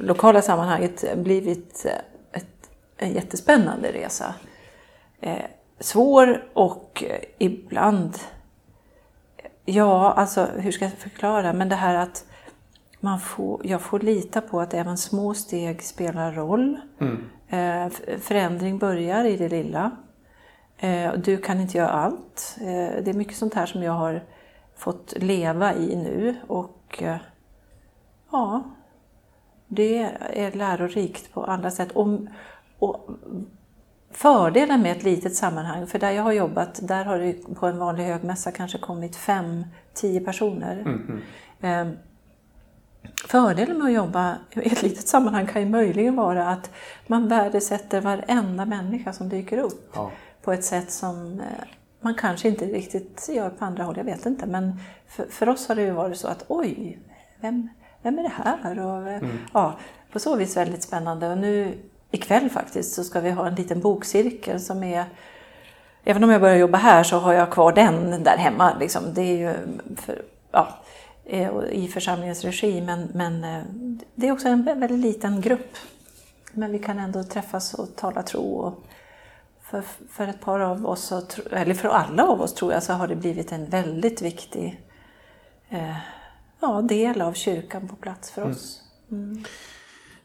lokala 0.00 0.42
sammanhanget 0.42 1.16
blivit 1.16 1.86
en 2.98 3.12
jättespännande 3.12 3.92
resa. 3.92 4.34
Eh, 5.20 5.44
svår 5.80 6.44
och 6.52 7.04
eh, 7.06 7.20
ibland, 7.38 8.18
ja 9.64 10.12
alltså 10.12 10.48
hur 10.56 10.72
ska 10.72 10.84
jag 10.84 10.92
förklara, 10.92 11.52
men 11.52 11.68
det 11.68 11.74
här 11.74 11.94
att 11.94 12.24
man 13.00 13.20
får, 13.20 13.66
jag 13.66 13.80
får 13.80 14.00
lita 14.00 14.40
på 14.40 14.60
att 14.60 14.74
även 14.74 14.98
små 14.98 15.34
steg 15.34 15.82
spelar 15.82 16.32
roll. 16.32 16.80
Mm. 17.00 17.24
Eh, 17.48 17.92
förändring 18.20 18.78
börjar 18.78 19.24
i 19.24 19.36
det 19.36 19.48
lilla. 19.48 19.90
Eh, 20.78 21.12
du 21.12 21.36
kan 21.36 21.60
inte 21.60 21.78
göra 21.78 21.88
allt. 21.88 22.56
Eh, 22.60 23.02
det 23.04 23.08
är 23.08 23.14
mycket 23.14 23.36
sånt 23.36 23.54
här 23.54 23.66
som 23.66 23.82
jag 23.82 23.92
har 23.92 24.24
fått 24.76 25.14
leva 25.16 25.74
i 25.74 25.96
nu 25.96 26.36
och 26.46 27.02
eh, 27.02 27.16
ja, 28.32 28.62
det 29.68 30.02
är 30.32 30.52
lärorikt 30.52 31.32
på 31.32 31.44
alla 31.44 31.70
sätt. 31.70 31.92
Och, 31.92 32.08
och 32.78 33.10
fördelen 34.10 34.82
med 34.82 34.96
ett 34.96 35.02
litet 35.02 35.36
sammanhang, 35.36 35.86
för 35.86 35.98
där 35.98 36.10
jag 36.10 36.22
har 36.22 36.32
jobbat, 36.32 36.78
där 36.82 37.04
har 37.04 37.18
det 37.18 37.54
på 37.54 37.66
en 37.66 37.78
vanlig 37.78 38.04
högmässa 38.04 38.52
kanske 38.52 38.78
kommit 38.78 39.16
fem, 39.16 39.66
tio 39.94 40.20
personer. 40.20 40.78
Mm, 40.80 41.20
mm. 41.60 41.96
Fördelen 43.26 43.78
med 43.78 43.86
att 43.86 43.92
jobba 43.92 44.36
i 44.50 44.72
ett 44.72 44.82
litet 44.82 45.08
sammanhang 45.08 45.46
kan 45.46 45.62
ju 45.62 45.68
möjligen 45.68 46.16
vara 46.16 46.48
att 46.48 46.70
man 47.06 47.28
värdesätter 47.28 48.00
varenda 48.00 48.64
människa 48.64 49.12
som 49.12 49.28
dyker 49.28 49.58
upp. 49.58 49.90
Ja. 49.94 50.10
på 50.42 50.52
ett 50.52 50.64
sätt 50.64 50.90
som 50.90 51.40
eh, 51.40 51.46
man 52.00 52.14
kanske 52.14 52.48
inte 52.48 52.64
riktigt 52.64 53.28
gör 53.28 53.50
på 53.50 53.64
andra 53.64 53.84
håll, 53.84 53.96
jag 53.96 54.04
vet 54.04 54.26
inte. 54.26 54.46
Men 54.46 54.80
för, 55.06 55.26
för 55.26 55.48
oss 55.48 55.68
har 55.68 55.74
det 55.74 55.82
ju 55.82 55.90
varit 55.90 56.18
så 56.18 56.28
att 56.28 56.44
oj, 56.48 56.98
vem, 57.40 57.68
vem 58.02 58.18
är 58.18 58.22
det 58.22 58.32
här? 58.44 58.78
Och, 58.78 59.08
mm. 59.08 59.38
ja, 59.52 59.78
på 60.12 60.18
så 60.18 60.36
vis 60.36 60.56
väldigt 60.56 60.82
spännande. 60.82 61.28
Och 61.28 61.38
nu 61.38 61.78
ikväll 62.10 62.50
faktiskt 62.50 62.94
så 62.94 63.04
ska 63.04 63.20
vi 63.20 63.30
ha 63.30 63.46
en 63.46 63.54
liten 63.54 63.80
bokcirkel 63.80 64.60
som 64.60 64.82
är 64.82 65.04
Även 66.04 66.24
om 66.24 66.30
jag 66.30 66.40
börjar 66.40 66.56
jobba 66.56 66.78
här 66.78 67.02
så 67.02 67.18
har 67.18 67.32
jag 67.32 67.50
kvar 67.50 67.72
den 67.72 68.22
där 68.22 68.36
hemma. 68.36 68.76
Liksom. 68.80 69.14
Det 69.14 69.22
är 69.22 69.36
ju 69.36 69.54
för, 69.96 70.22
ja, 70.50 70.78
eh, 71.24 71.50
i 71.70 71.88
församlingens 71.88 72.44
regi 72.44 72.80
men, 72.80 73.08
men 73.14 73.44
eh, 73.44 73.62
det 74.14 74.28
är 74.28 74.32
också 74.32 74.48
en 74.48 74.64
väldigt 74.64 74.98
liten 74.98 75.40
grupp. 75.40 75.76
Men 76.52 76.72
vi 76.72 76.78
kan 76.78 76.98
ändå 76.98 77.24
träffas 77.24 77.74
och 77.74 77.96
tala 77.96 78.22
tro. 78.22 78.42
Och 78.42 78.84
för, 79.62 79.82
för 80.10 80.28
ett 80.28 80.40
par 80.40 80.60
av 80.60 80.86
oss, 80.86 81.12
eller 81.50 81.74
för 81.74 81.88
alla 81.88 82.26
av 82.26 82.40
oss 82.40 82.54
tror 82.54 82.72
jag, 82.72 82.82
så 82.82 82.92
har 82.92 83.08
det 83.08 83.16
blivit 83.16 83.52
en 83.52 83.66
väldigt 83.66 84.22
viktig 84.22 84.82
eh, 85.68 85.96
ja, 86.60 86.82
del 86.82 87.22
av 87.22 87.32
kyrkan 87.32 87.88
på 87.88 87.96
plats 87.96 88.30
för 88.30 88.42
mm. 88.42 88.52
oss. 88.52 88.82
Mm. 89.10 89.44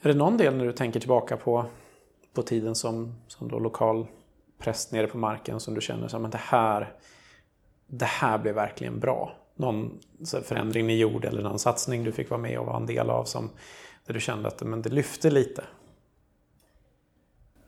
Är 0.04 0.10
det 0.10 0.16
någon 0.16 0.38
del 0.38 0.56
när 0.56 0.66
du 0.66 0.72
tänker 0.72 1.00
tillbaka 1.00 1.38
på, 1.38 1.66
på 2.34 2.42
tiden 2.42 2.76
som, 2.76 3.16
som 3.28 3.48
då 3.48 3.60
lokal 3.60 4.08
präst 4.60 4.92
nere 4.92 5.08
på 5.08 5.18
marken 5.18 5.60
som 5.60 5.74
du 5.74 5.82
känner 5.82 6.26
att 6.26 6.32
det 6.32 6.38
här, 6.38 6.94
det 7.88 8.06
här 8.06 8.38
blev 8.38 8.56
verkligen 8.56 9.00
bra? 9.00 9.36
Någon 9.56 10.00
förändring 10.44 10.88
ni 10.88 10.98
gjorde 10.98 11.28
eller 11.28 11.42
någon 11.44 11.60
satsning 11.60 12.04
du 12.04 12.12
fick 12.12 12.30
vara 12.30 12.42
med 12.42 12.60
och 12.60 12.66
vara 12.66 12.78
en 12.78 12.86
del 12.86 13.10
av 13.10 13.24
som 13.24 13.50
där 14.06 14.14
du 14.14 14.20
kände 14.20 14.48
att 14.48 14.62
men 14.62 14.82
det 14.82 14.90
lyfte 14.90 15.30
lite? 15.30 15.64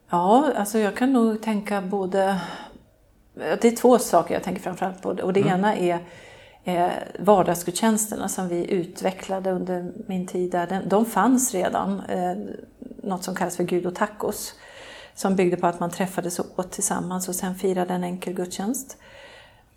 Ja, 0.09 0.51
alltså 0.55 0.79
jag 0.79 0.97
kan 0.97 1.13
nog 1.13 1.41
tänka 1.41 1.81
både... 1.81 2.41
Det 3.33 3.65
är 3.65 3.75
två 3.75 3.99
saker 3.99 4.33
jag 4.33 4.43
tänker 4.43 4.61
framförallt 4.61 5.01
på. 5.01 5.09
Och 5.09 5.33
det 5.33 5.41
mm. 5.41 5.53
ena 5.53 5.75
är 5.75 5.99
eh, 6.65 6.89
vardagsgudstjänsterna 7.19 8.29
som 8.29 8.47
vi 8.47 8.71
utvecklade 8.71 9.51
under 9.51 9.91
min 10.07 10.27
tid 10.27 10.51
där. 10.51 10.83
De 10.87 11.05
fanns 11.05 11.53
redan, 11.53 11.99
eh, 11.99 12.35
något 13.03 13.23
som 13.23 13.35
kallas 13.35 13.55
för 13.57 13.63
Gud 13.63 13.85
och 13.85 13.95
tacos. 13.95 14.53
Som 15.15 15.35
byggde 15.35 15.57
på 15.57 15.67
att 15.67 15.79
man 15.79 15.91
träffades 15.91 16.39
och 16.39 16.59
åt 16.59 16.71
tillsammans 16.71 17.29
och 17.29 17.35
sen 17.35 17.55
firade 17.55 17.93
en 17.93 18.03
enkel 18.03 18.33
gudstjänst. 18.33 18.97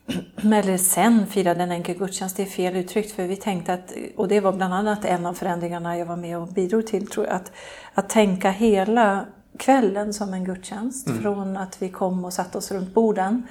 Eller 0.43 0.77
sen 0.77 1.27
firade 1.27 1.63
en 1.63 1.73
enkel 1.73 1.99
gudstjänst, 1.99 2.37
det 2.37 2.43
är 2.43 2.47
fel 2.47 2.77
uttryckt 2.77 3.13
för 3.13 3.27
vi 3.27 3.37
tänkte 3.37 3.73
att, 3.73 3.93
och 4.17 4.29
det 4.29 4.41
var 4.41 4.53
bland 4.53 4.75
annat 4.75 5.05
en 5.05 5.27
av 5.27 5.35
förändringarna 5.35 5.99
jag 5.99 6.07
var 6.07 6.17
med 6.17 6.39
och 6.39 6.49
bidrog 6.49 6.87
till, 6.87 7.07
tror 7.07 7.27
jag, 7.27 7.35
att, 7.35 7.53
att 7.95 8.09
tänka 8.09 8.51
hela 8.51 9.27
kvällen 9.59 10.15
som 10.15 10.35
en 10.35 10.45
gudstjänst. 10.45 11.07
Mm. 11.07 11.23
Från 11.23 11.57
att 11.57 11.83
vi 11.83 11.89
kom 11.89 12.25
och 12.25 12.33
satte 12.33 12.59
oss 12.59 12.73
runt 12.73 12.95
borden, 12.95 13.47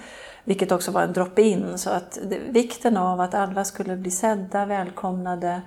vilket 0.48 0.72
också 0.72 0.92
var 0.92 1.02
en 1.02 1.14
drop-in. 1.14 1.78
Så 1.78 1.90
att 1.90 2.20
det, 2.24 2.40
vikten 2.40 2.98
av 2.98 3.22
att 3.22 3.34
alla 3.34 3.66
skulle 3.66 3.96
bli 3.96 4.12
sedda, 4.12 4.66
välkomnade. 4.66 5.62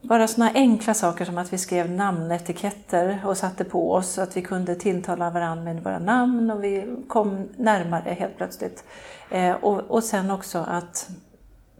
Bara 0.00 0.28
sådana 0.28 0.52
enkla 0.54 0.94
saker 0.94 1.24
som 1.24 1.38
att 1.38 1.52
vi 1.52 1.58
skrev 1.58 1.90
namnetiketter 1.90 3.20
och 3.24 3.36
satte 3.36 3.64
på 3.64 3.92
oss 3.92 4.08
så 4.08 4.22
att 4.22 4.36
vi 4.36 4.42
kunde 4.42 4.74
tilltala 4.74 5.30
varandra 5.30 5.64
med 5.64 5.84
våra 5.84 5.98
namn 5.98 6.50
och 6.50 6.64
vi 6.64 6.96
kom 7.08 7.48
närmare 7.56 8.10
helt 8.10 8.36
plötsligt. 8.36 8.84
Eh, 9.30 9.52
och, 9.52 9.78
och 9.78 10.04
sen 10.04 10.30
också 10.30 10.58
att 10.68 11.10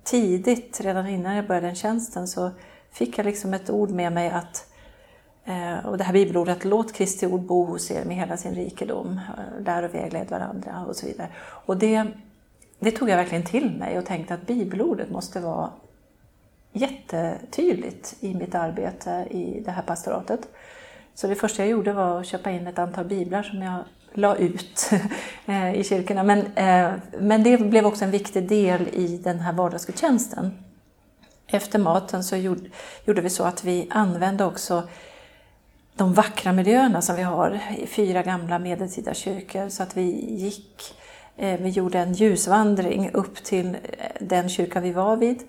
tidigt, 0.05 0.81
redan 0.81 1.07
innan 1.07 1.37
jag 1.37 1.47
började 1.47 1.67
den 1.67 1.77
tjänsten, 1.77 2.29
så 2.29 2.51
fick 2.93 3.19
jag 3.19 3.27
liksom 3.27 3.55
ett 3.55 3.71
ord 3.71 3.91
med 3.91 4.13
mig 4.13 4.31
att 4.31 4.72
Eh, 5.45 5.87
och 5.87 5.99
det 5.99 6.05
här 6.05 6.13
bibelordet, 6.13 6.65
låt 6.65 6.93
Kristi 6.93 7.27
ord 7.27 7.41
bo 7.41 7.65
hos 7.65 7.91
er 7.91 8.05
med 8.05 8.17
hela 8.17 8.37
sin 8.37 8.55
rikedom, 8.55 9.21
eh, 9.39 9.65
lär 9.65 9.83
och 9.83 9.95
vägled 9.95 10.31
varandra 10.31 10.85
och 10.89 10.97
så 10.97 11.07
vidare. 11.07 11.29
Och 11.41 11.77
det, 11.77 12.07
det 12.79 12.91
tog 12.91 13.11
jag 13.11 13.17
verkligen 13.17 13.45
till 13.45 13.71
mig 13.79 13.99
och 13.99 14.07
tänkte 14.07 14.35
att 14.35 14.47
bibelordet 14.47 15.11
måste 15.11 15.41
vara 15.41 15.71
jättetydligt 16.73 18.17
i 18.21 18.35
mitt 18.35 18.55
arbete 18.55 19.27
i 19.31 19.63
det 19.65 19.71
här 19.71 19.83
pastoratet. 19.83 20.49
Så 21.15 21.27
det 21.27 21.35
första 21.35 21.63
jag 21.63 21.71
gjorde 21.71 21.93
var 21.93 22.21
att 22.21 22.27
köpa 22.27 22.51
in 22.51 22.67
ett 22.67 22.79
antal 22.79 23.05
biblar 23.05 23.43
som 23.43 23.63
jag 23.63 23.85
la 24.13 24.37
ut 24.37 24.91
eh, 25.47 25.75
i 25.75 25.85
kyrkorna. 25.85 26.23
Men, 26.23 26.45
men 27.19 27.43
det 27.43 27.59
blev 27.59 27.87
också 27.87 28.05
en 28.05 28.11
viktig 28.11 28.49
del 28.49 28.89
i 28.93 29.21
den 29.25 29.41
här 29.41 29.53
vardagsgudstjänsten. 29.53 30.65
Efter 31.47 31.79
maten 31.79 32.25
så 32.25 32.37
gjorde, 32.37 32.71
gjorde 33.05 33.21
vi 33.21 33.31
så 33.31 33.45
att 33.45 33.65
vi 33.65 33.89
använde 33.91 34.45
också 34.45 34.89
de 35.95 36.15
vackra 36.15 36.53
miljöerna 36.53 37.03
som 37.03 37.17
vi 37.17 37.23
har 37.23 37.61
i 37.79 37.87
fyra 37.87 38.23
gamla 38.23 38.59
medeltida 38.59 39.15
kyrkor. 39.15 39.69
Så 39.69 39.83
att 39.83 39.97
vi 39.97 40.37
gick, 40.37 40.95
eh, 41.37 41.61
vi 41.61 41.69
gjorde 41.69 41.99
en 41.99 42.13
ljusvandring 42.13 43.11
upp 43.13 43.45
till 43.45 43.67
eh, 43.75 43.81
den 44.21 44.49
kyrka 44.49 44.81
vi 44.81 44.93
var 44.93 45.17
vid. 45.17 45.43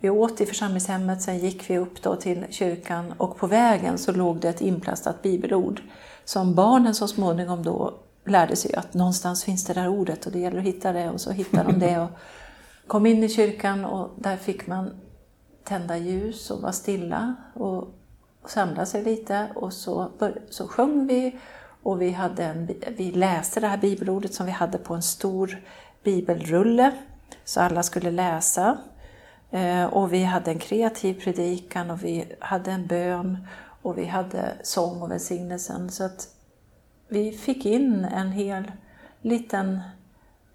Vi 0.00 0.10
åt 0.10 0.40
i 0.40 0.46
församlingshemmet, 0.46 1.22
sen 1.22 1.38
gick 1.38 1.70
vi 1.70 1.78
upp 1.78 2.02
då 2.02 2.16
till 2.16 2.44
kyrkan 2.50 3.14
och 3.18 3.36
på 3.36 3.46
vägen 3.46 3.98
så 3.98 4.12
låg 4.12 4.40
det 4.40 4.48
ett 4.48 4.60
inplastat 4.60 5.22
bibelord 5.22 5.82
som 6.24 6.54
barnen 6.54 6.94
så 6.94 7.08
småningom 7.08 7.62
då 7.62 7.98
lärde 8.24 8.56
sig 8.56 8.74
att 8.74 8.94
någonstans 8.94 9.44
finns 9.44 9.64
det 9.64 9.72
där 9.72 9.88
ordet 9.88 10.26
och 10.26 10.32
det 10.32 10.38
gäller 10.38 10.58
att 10.58 10.64
hitta 10.64 10.92
det 10.92 11.10
och 11.10 11.20
så 11.20 11.30
hittade 11.30 11.72
de 11.72 11.78
det 11.78 11.98
och 11.98 12.10
kom 12.86 13.06
in 13.06 13.24
i 13.24 13.28
kyrkan 13.28 13.84
och 13.84 14.10
där 14.16 14.36
fick 14.36 14.66
man 14.66 14.90
tända 15.64 15.96
ljus 15.96 16.50
och 16.50 16.62
vara 16.62 16.72
stilla 16.72 17.34
och 17.54 17.94
och 18.42 18.50
samla 18.50 18.86
sig 18.86 19.04
lite 19.04 19.48
och 19.54 19.72
så, 19.72 20.10
så 20.50 20.68
sjöng 20.68 21.06
vi 21.06 21.38
och 21.82 22.02
vi, 22.02 22.10
hade 22.10 22.44
en, 22.44 22.70
vi 22.96 23.10
läste 23.10 23.60
det 23.60 23.66
här 23.66 23.78
bibelordet 23.78 24.34
som 24.34 24.46
vi 24.46 24.52
hade 24.52 24.78
på 24.78 24.94
en 24.94 25.02
stor 25.02 25.62
bibelrulle 26.02 26.92
så 27.44 27.60
alla 27.60 27.82
skulle 27.82 28.10
läsa. 28.10 28.78
Eh, 29.50 29.84
och 29.84 30.12
vi 30.12 30.24
hade 30.24 30.50
en 30.50 30.58
kreativ 30.58 31.20
predikan 31.20 31.90
och 31.90 32.04
vi 32.04 32.34
hade 32.38 32.70
en 32.70 32.86
bön 32.86 33.46
och 33.82 33.98
vi 33.98 34.04
hade 34.04 34.52
sång 34.62 35.02
och 35.02 35.10
välsignelsen. 35.10 35.90
Så 35.90 36.04
att 36.04 36.28
vi 37.08 37.32
fick 37.32 37.66
in 37.66 38.04
en 38.04 38.32
hel 38.32 38.72
liten 39.20 39.80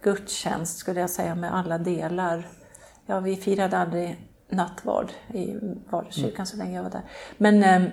gudstjänst 0.01 0.77
skulle 0.77 0.99
jag 0.99 1.09
säga 1.09 1.35
med 1.35 1.55
alla 1.55 1.77
delar. 1.77 2.47
Ja, 3.05 3.19
vi 3.19 3.35
firade 3.35 3.77
aldrig 3.77 4.26
nattvard 4.49 5.11
i 5.33 5.55
vardagskyrkan 5.89 6.35
mm. 6.35 6.45
så 6.45 6.57
länge 6.57 6.75
jag 6.75 6.83
var 6.83 6.89
där. 6.89 7.01
Men 7.37 7.63
eh, 7.63 7.91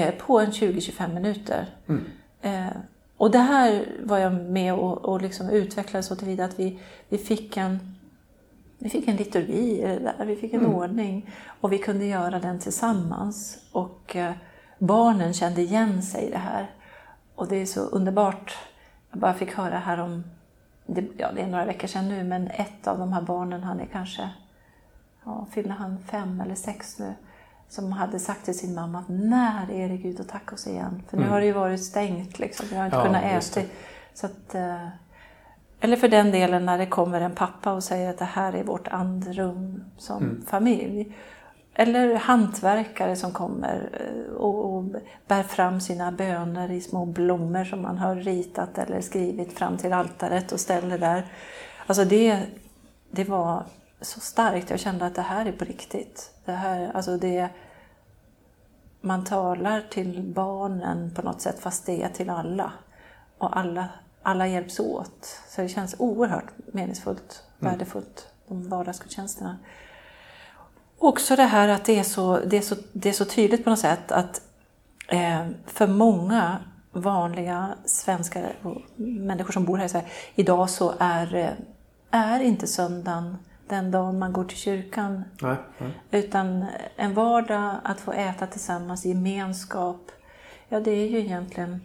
eh 0.00 0.14
på 0.14 0.40
en 0.40 0.50
20-25 0.50 1.14
minuter. 1.14 1.66
Mm. 1.88 2.04
Eh, 2.42 2.76
och 3.16 3.30
det 3.30 3.38
här 3.38 3.86
var 4.02 4.18
jag 4.18 4.32
med 4.32 4.74
och, 4.74 5.04
och 5.04 5.22
liksom 5.22 5.50
utvecklade 5.50 6.02
så 6.02 6.16
tillvida 6.16 6.44
att 6.44 6.58
vi, 6.58 6.78
vi, 7.08 7.18
fick 7.18 7.56
en, 7.56 7.96
vi 8.78 8.88
fick 8.88 9.08
en 9.08 9.16
liturgi, 9.16 9.80
där, 10.18 10.26
vi 10.26 10.36
fick 10.36 10.52
en 10.52 10.60
mm. 10.60 10.74
ordning 10.74 11.30
och 11.60 11.72
vi 11.72 11.78
kunde 11.78 12.04
göra 12.04 12.38
den 12.38 12.58
tillsammans. 12.58 13.58
Och 13.72 14.16
eh, 14.16 14.32
barnen 14.78 15.32
kände 15.32 15.62
igen 15.62 16.02
sig 16.02 16.24
i 16.24 16.30
det 16.30 16.38
här. 16.38 16.70
Och 17.34 17.48
det 17.48 17.56
är 17.56 17.66
så 17.66 17.80
underbart. 17.80 18.56
Jag 19.10 19.20
bara 19.20 19.34
fick 19.34 19.54
höra 19.54 19.78
här 19.78 20.00
om, 20.00 20.24
det, 20.86 21.04
ja 21.16 21.32
det 21.34 21.40
är 21.40 21.46
några 21.46 21.64
veckor 21.64 21.88
sedan 21.88 22.08
nu, 22.08 22.24
men 22.24 22.48
ett 22.48 22.86
av 22.86 22.98
de 22.98 23.12
här 23.12 23.22
barnen, 23.22 23.62
han 23.62 23.80
är 23.80 23.86
kanske 23.86 24.30
ja, 25.26 25.46
fyller 25.50 25.70
han 25.70 25.98
fem 25.98 26.40
eller 26.40 26.54
sex 26.54 26.98
nu, 26.98 27.14
som 27.68 27.92
hade 27.92 28.18
sagt 28.18 28.44
till 28.44 28.58
sin 28.58 28.74
mamma 28.74 28.98
att 28.98 29.08
när 29.08 29.70
är 29.70 29.88
det 29.88 29.96
Gud 29.96 30.20
att 30.20 30.28
tacka 30.28 30.54
oss 30.54 30.66
igen? 30.66 31.02
För 31.08 31.16
nu 31.16 31.22
mm. 31.22 31.32
har 31.32 31.40
det 31.40 31.46
ju 31.46 31.52
varit 31.52 31.84
stängt, 31.84 32.38
liksom. 32.38 32.66
vi 32.70 32.76
har 32.76 32.84
inte 32.84 32.96
ja, 32.96 33.04
kunnat 33.04 33.24
äta. 33.24 33.60
Så 34.14 34.26
att, 34.26 34.54
eh, 34.54 34.88
eller 35.80 35.96
för 35.96 36.08
den 36.08 36.30
delen 36.30 36.66
när 36.66 36.78
det 36.78 36.86
kommer 36.86 37.20
en 37.20 37.34
pappa 37.34 37.72
och 37.72 37.84
säger 37.84 38.10
att 38.10 38.18
det 38.18 38.24
här 38.24 38.52
är 38.52 38.64
vårt 38.64 38.88
andrum 38.88 39.84
som 39.98 40.22
mm. 40.22 40.44
familj. 40.46 41.16
Eller 41.74 42.14
hantverkare 42.14 43.16
som 43.16 43.32
kommer 43.32 43.90
eh, 44.00 44.34
och, 44.34 44.74
och 44.74 44.84
bär 45.26 45.42
fram 45.42 45.80
sina 45.80 46.12
böner 46.12 46.70
i 46.70 46.80
små 46.80 47.06
blommor 47.06 47.64
som 47.64 47.82
man 47.82 47.98
har 47.98 48.14
ritat 48.14 48.78
eller 48.78 49.00
skrivit 49.00 49.52
fram 49.52 49.76
till 49.76 49.92
altaret 49.92 50.52
och 50.52 50.60
ställer 50.60 50.98
där. 50.98 51.26
Alltså 51.86 52.04
det, 52.04 52.42
det 53.10 53.24
var 53.24 53.64
så 54.00 54.20
starkt. 54.20 54.70
Jag 54.70 54.80
kände 54.80 55.06
att 55.06 55.14
det 55.14 55.22
här 55.22 55.46
är 55.46 55.52
på 55.52 55.64
riktigt. 55.64 56.30
Det 56.44 56.52
här, 56.52 56.90
alltså 56.94 57.16
det, 57.16 57.48
man 59.00 59.24
talar 59.24 59.82
till 59.90 60.22
barnen 60.22 61.14
på 61.14 61.22
något 61.22 61.40
sätt 61.40 61.60
fast 61.60 61.86
det 61.86 62.02
är 62.02 62.08
till 62.08 62.30
alla. 62.30 62.72
Och 63.38 63.56
alla, 63.58 63.88
alla 64.22 64.46
hjälps 64.46 64.80
åt. 64.80 65.40
Så 65.48 65.60
det 65.60 65.68
känns 65.68 65.94
oerhört 65.98 66.52
meningsfullt, 66.66 67.42
mm. 67.60 67.72
värdefullt, 67.72 68.28
de 68.48 68.68
vardagsgudstjänsterna. 68.68 69.58
Också 70.98 71.36
det 71.36 71.44
här 71.44 71.68
att 71.68 71.84
det 71.84 71.98
är 71.98 72.02
så, 72.02 72.40
det 72.40 72.56
är 72.56 72.62
så, 72.62 72.74
det 72.92 73.08
är 73.08 73.12
så 73.12 73.24
tydligt 73.24 73.64
på 73.64 73.70
något 73.70 73.78
sätt 73.78 74.12
att 74.12 74.42
eh, 75.08 75.46
för 75.66 75.86
många 75.86 76.58
vanliga 76.92 77.74
svenskar 77.84 78.54
och 78.62 78.82
människor 78.96 79.52
som 79.52 79.64
bor 79.64 79.78
här 79.78 79.88
så 79.88 79.98
här, 79.98 80.08
idag 80.34 80.70
så 80.70 80.94
är, 80.98 81.34
eh, 81.34 81.50
är 82.10 82.40
inte 82.40 82.66
söndagen 82.66 83.36
den 83.68 83.90
dagen 83.90 84.18
man 84.18 84.32
går 84.32 84.44
till 84.44 84.56
kyrkan. 84.56 85.24
Nej, 85.42 85.56
nej. 85.78 85.90
Utan 86.10 86.64
en 86.96 87.14
vardag 87.14 87.74
att 87.84 88.00
få 88.00 88.12
äta 88.12 88.46
tillsammans, 88.46 89.04
gemenskap. 89.04 90.10
Ja, 90.68 90.80
det 90.80 90.90
är 90.90 91.08
ju 91.08 91.18
egentligen 91.18 91.80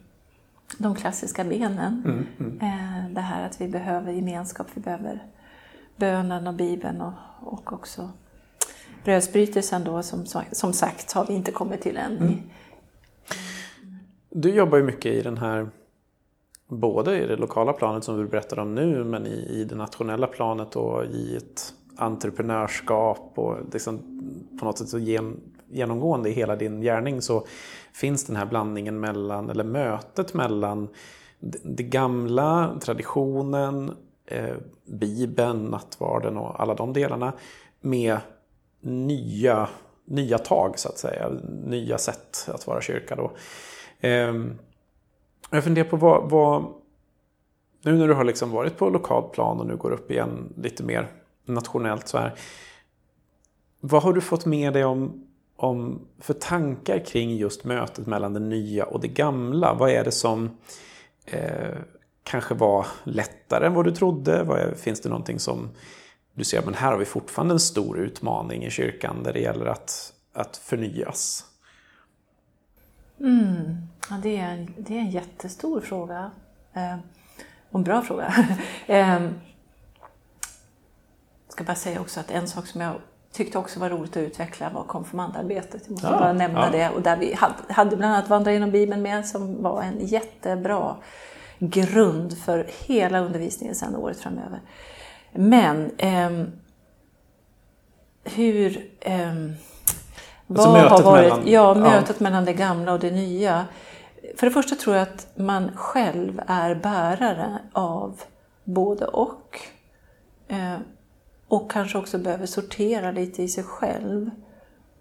de 0.77 0.95
klassiska 0.95 1.43
benen. 1.43 2.03
Mm, 2.05 2.27
mm. 2.39 2.59
Eh, 2.61 3.13
det 3.13 3.21
här 3.21 3.45
att 3.45 3.61
vi 3.61 3.67
behöver 3.67 4.11
gemenskap, 4.11 4.67
vi 4.73 4.81
behöver 4.81 5.23
bönen 5.95 6.47
och 6.47 6.53
Bibeln 6.53 7.01
och, 7.01 7.13
och 7.39 7.73
också 7.73 8.09
brödsbrytelsen 9.03 9.83
då 9.83 10.03
som, 10.03 10.25
som 10.51 10.73
sagt 10.73 11.11
har 11.11 11.25
vi 11.25 11.33
inte 11.33 11.51
kommit 11.51 11.81
till 11.81 11.97
än. 11.97 12.17
Mm. 12.17 12.41
Du 14.29 14.49
jobbar 14.49 14.77
ju 14.77 14.83
mycket 14.83 15.13
i 15.13 15.21
den 15.21 15.37
här, 15.37 15.69
både 16.71 17.17
i 17.23 17.27
det 17.27 17.35
lokala 17.35 17.73
planet 17.73 18.03
som 18.03 18.17
du 18.17 18.27
berättar 18.27 18.59
om 18.59 18.75
nu, 18.75 19.03
men 19.03 19.27
i, 19.27 19.47
i 19.49 19.63
det 19.63 19.75
nationella 19.75 20.27
planet 20.27 20.75
och 20.75 21.05
i 21.05 21.35
ett 21.35 21.73
entreprenörskap 21.95 23.31
och 23.35 23.57
liksom 23.73 23.99
på 24.59 24.65
något 24.65 24.77
sätt 24.77 24.89
så 24.89 24.99
gen, 24.99 25.39
genomgående 25.69 26.29
i 26.29 26.33
hela 26.33 26.55
din 26.55 26.81
gärning 26.81 27.21
så 27.21 27.45
finns 27.93 28.25
den 28.25 28.35
här 28.35 28.45
blandningen 28.45 28.99
mellan, 28.99 29.49
eller 29.49 29.63
mötet 29.63 30.33
mellan 30.33 30.87
det 31.63 31.83
gamla, 31.83 32.79
traditionen, 32.81 33.91
eh, 34.25 34.55
Bibeln, 34.85 35.65
nattvarden 35.65 36.37
och 36.37 36.61
alla 36.61 36.73
de 36.73 36.93
delarna 36.93 37.33
med 37.81 38.17
nya, 38.81 39.69
nya 40.05 40.37
tag 40.37 40.79
så 40.79 40.89
att 40.89 40.97
säga, 40.97 41.29
nya 41.65 41.97
sätt 41.97 42.49
att 42.53 42.67
vara 42.67 42.81
kyrka 42.81 43.15
då. 43.15 43.31
Eh, 44.07 44.33
jag 45.55 45.63
funderar 45.63 45.89
på 45.89 45.97
vad, 45.97 46.29
vad, 46.29 46.73
nu 47.81 47.97
när 47.97 48.07
du 48.07 48.13
har 48.13 48.23
liksom 48.23 48.51
varit 48.51 48.77
på 48.77 48.89
lokalt 48.89 49.31
plan 49.31 49.59
och 49.59 49.67
nu 49.67 49.75
går 49.75 49.91
upp 49.91 50.11
igen 50.11 50.53
lite 50.57 50.83
mer 50.83 51.07
nationellt 51.45 52.07
så 52.07 52.17
här. 52.17 52.33
Vad 53.79 54.03
har 54.03 54.13
du 54.13 54.21
fått 54.21 54.45
med 54.45 54.73
dig 54.73 54.85
om, 54.85 55.27
om 55.55 56.07
för 56.19 56.33
tankar 56.33 57.05
kring 57.05 57.35
just 57.35 57.63
mötet 57.63 58.07
mellan 58.07 58.33
det 58.33 58.39
nya 58.39 58.85
och 58.85 58.99
det 58.99 59.07
gamla? 59.07 59.73
Vad 59.73 59.89
är 59.89 60.03
det 60.03 60.11
som 60.11 60.49
eh, 61.25 61.77
kanske 62.23 62.53
var 62.53 62.87
lättare 63.03 63.65
än 63.65 63.73
vad 63.73 63.85
du 63.85 63.91
trodde? 63.91 64.33
Är, 64.33 64.75
finns 64.75 65.01
det 65.01 65.09
någonting 65.09 65.39
som 65.39 65.69
du 66.33 66.43
ser, 66.43 66.61
men 66.65 66.73
här 66.73 66.91
har 66.91 66.97
vi 66.97 67.05
fortfarande 67.05 67.53
en 67.53 67.59
stor 67.59 67.99
utmaning 67.99 68.63
i 68.63 68.69
kyrkan 68.69 69.23
där 69.23 69.33
det 69.33 69.39
gäller 69.39 69.65
att, 69.65 70.13
att 70.33 70.57
förnyas? 70.57 71.45
Mm. 73.19 73.80
Ja, 74.11 74.17
det, 74.23 74.37
är 74.37 74.47
en, 74.47 74.73
det 74.77 74.97
är 74.97 74.99
en 74.99 75.09
jättestor 75.09 75.81
fråga. 75.81 76.31
Eh, 76.73 76.95
och 77.69 77.79
en 77.79 77.83
bra 77.83 78.01
fråga. 78.01 78.33
eh, 78.87 79.29
ska 81.47 81.63
bara 81.63 81.75
säga 81.75 82.01
också 82.01 82.19
att 82.19 82.31
en 82.31 82.47
sak 82.47 82.67
som 82.67 82.81
jag 82.81 82.95
tyckte 83.31 83.57
också 83.57 83.79
var 83.79 83.89
roligt 83.89 84.11
att 84.11 84.23
utveckla 84.23 84.69
var 84.69 84.83
konfirmandarbetet. 84.83 85.81
Jag 85.85 85.91
måste 85.91 86.07
ja, 86.07 86.19
bara 86.19 86.33
nämna 86.33 86.65
ja. 86.65 86.71
det. 86.71 86.89
Och 86.89 87.01
där 87.01 87.17
vi 87.17 87.33
hade, 87.33 87.73
hade 87.73 87.95
bland 87.95 88.13
annat 88.13 88.29
Vandra 88.29 88.53
genom 88.53 88.71
Bibeln 88.71 89.01
med 89.01 89.27
som 89.27 89.63
var 89.63 89.83
en 89.83 90.05
jättebra 90.05 90.95
grund 91.59 92.37
för 92.37 92.67
hela 92.85 93.19
undervisningen 93.19 93.75
sedan 93.75 93.95
året 93.95 94.19
framöver. 94.19 94.59
Men 95.31 95.91
eh, 95.97 96.47
hur... 98.23 98.89
Eh, 98.99 99.29
alltså 100.47 100.71
vad 100.71 100.81
har 100.81 101.01
varit, 101.03 101.29
mellan, 101.29 101.47
ja, 101.47 101.73
mötet 101.73 102.15
ja. 102.19 102.23
mellan 102.23 102.45
det 102.45 102.53
gamla 102.53 102.93
och 102.93 102.99
det 102.99 103.11
nya. 103.11 103.65
För 104.35 104.47
det 104.47 104.51
första 104.51 104.75
tror 104.75 104.95
jag 104.95 105.03
att 105.03 105.27
man 105.35 105.71
själv 105.75 106.41
är 106.47 106.75
bärare 106.75 107.59
av 107.73 108.21
både 108.63 109.05
och. 109.05 109.59
Eh, 110.47 110.77
och 111.47 111.71
kanske 111.71 111.97
också 111.97 112.17
behöver 112.17 112.45
sortera 112.45 113.11
lite 113.11 113.43
i 113.43 113.47
sig 113.47 113.63
själv. 113.63 114.29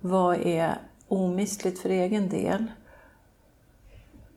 Vad 0.01 0.37
är 0.37 0.79
omistligt 1.09 1.79
för 1.79 1.89
egen 1.89 2.29
del? 2.29 2.67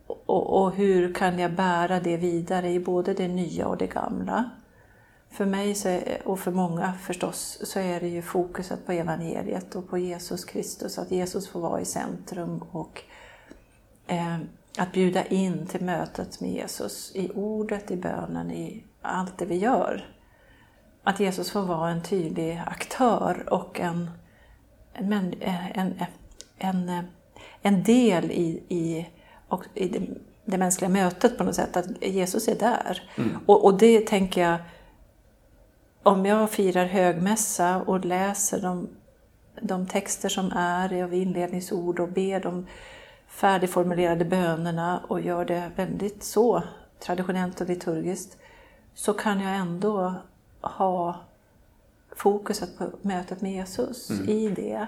Och, 0.08 0.62
och, 0.62 0.76
hur 0.76 1.14
kan 1.14 1.40
jag 1.40 1.54
bära 1.54 2.00
det 2.00 2.18
vidare 2.18 2.70
i 2.70 2.80
både 2.80 3.14
det 3.14 3.28
nya 3.28 3.68
och 3.68 3.78
det 3.78 3.88
gamla? 3.88 4.50
För 5.30 5.46
mig 5.46 5.76
är, 5.86 6.28
och 6.28 6.40
för 6.40 6.52
många 6.52 6.94
förstås 6.94 7.60
så 7.64 7.80
är 7.80 8.00
det 8.00 8.08
ju 8.08 8.22
fokuset 8.22 8.86
på 8.86 8.92
evangeliet 8.92 9.76
och 9.76 9.90
på 9.90 9.98
Jesus 9.98 10.46
Kristus, 10.46 10.98
att 10.98 11.12
Jesus 11.12 11.48
får 11.48 11.60
vara 11.60 11.82
i 11.82 11.86
centrum 11.86 12.64
och 12.72 13.02
eh, 14.08 14.38
att 14.78 14.92
bjuda 14.92 15.26
in 15.26 15.68
till 15.68 15.82
mötet 15.82 16.42
med 16.42 16.52
Jesus 16.52 17.12
i 17.16 17.32
ordet, 17.36 17.92
i 17.92 17.96
bönen, 17.96 18.52
i 18.52 18.84
allt 19.02 19.38
det 19.38 19.46
vi 19.46 19.58
gör 19.58 20.14
att 21.04 21.20
Jesus 21.20 21.52
får 21.52 21.62
vara 21.62 21.90
en 21.90 22.04
tydlig 22.04 22.62
aktör 22.66 23.54
och 23.54 23.80
en, 23.80 24.10
en, 24.94 25.34
en, 25.74 26.04
en, 26.58 27.04
en 27.62 27.84
del 27.84 28.32
i, 28.32 28.64
i, 28.70 29.10
och 29.48 29.66
i 29.74 29.88
det, 29.88 30.02
det, 30.46 30.58
mänskliga 30.58 30.90
mötet 30.90 31.38
på 31.38 31.44
något 31.44 31.56
sätt, 31.56 31.78
att 31.78 32.04
Jesus 32.04 32.48
är 32.48 32.56
där. 32.56 33.12
Mm. 33.18 33.38
Och, 33.46 33.66
och, 33.66 33.78
det 33.78 34.08
tänker 34.08 34.42
jag, 34.42 34.60
om 36.04 36.26
jag 36.26 36.52
firar 36.52 36.86
högmässa 36.86 37.82
och 37.82 38.06
läser 38.06 38.62
de, 38.62 38.90
de 39.62 39.88
texter 39.88 40.30
som 40.30 40.52
är 40.52 41.04
av 41.04 41.14
inledningsord 41.14 42.00
och 42.00 42.10
ber 42.10 42.40
de 42.40 42.68
färdigformulerade 43.34 44.26
bönerna 44.26 45.02
och 45.08 45.22
gör 45.22 45.46
det 45.46 45.72
väldigt 45.76 46.24
så 46.24 46.64
traditionellt 47.00 47.62
och 47.62 47.68
liturgiskt, 47.68 48.38
så 48.94 49.14
kan 49.14 49.40
jag 49.40 49.56
ändå 49.56 50.14
ha 50.62 51.16
fokuset 52.16 52.78
på 52.78 52.90
mötet 53.02 53.42
med 53.42 53.52
Jesus 53.52 54.10
mm. 54.10 54.30
i 54.30 54.50
det. 54.50 54.88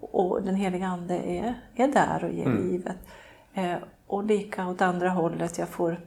Och 0.00 0.42
den 0.42 0.54
heliga 0.54 0.86
Ande 0.86 1.14
är, 1.14 1.54
är 1.74 1.88
där 1.88 2.24
och 2.24 2.32
ger 2.32 2.46
mm. 2.46 2.68
livet. 2.68 2.96
Eh, 3.54 3.76
och 4.06 4.24
lika 4.24 4.68
åt 4.68 4.80
andra 4.80 5.10
hållet, 5.10 5.58
jag 5.58 5.68
får 5.68 6.00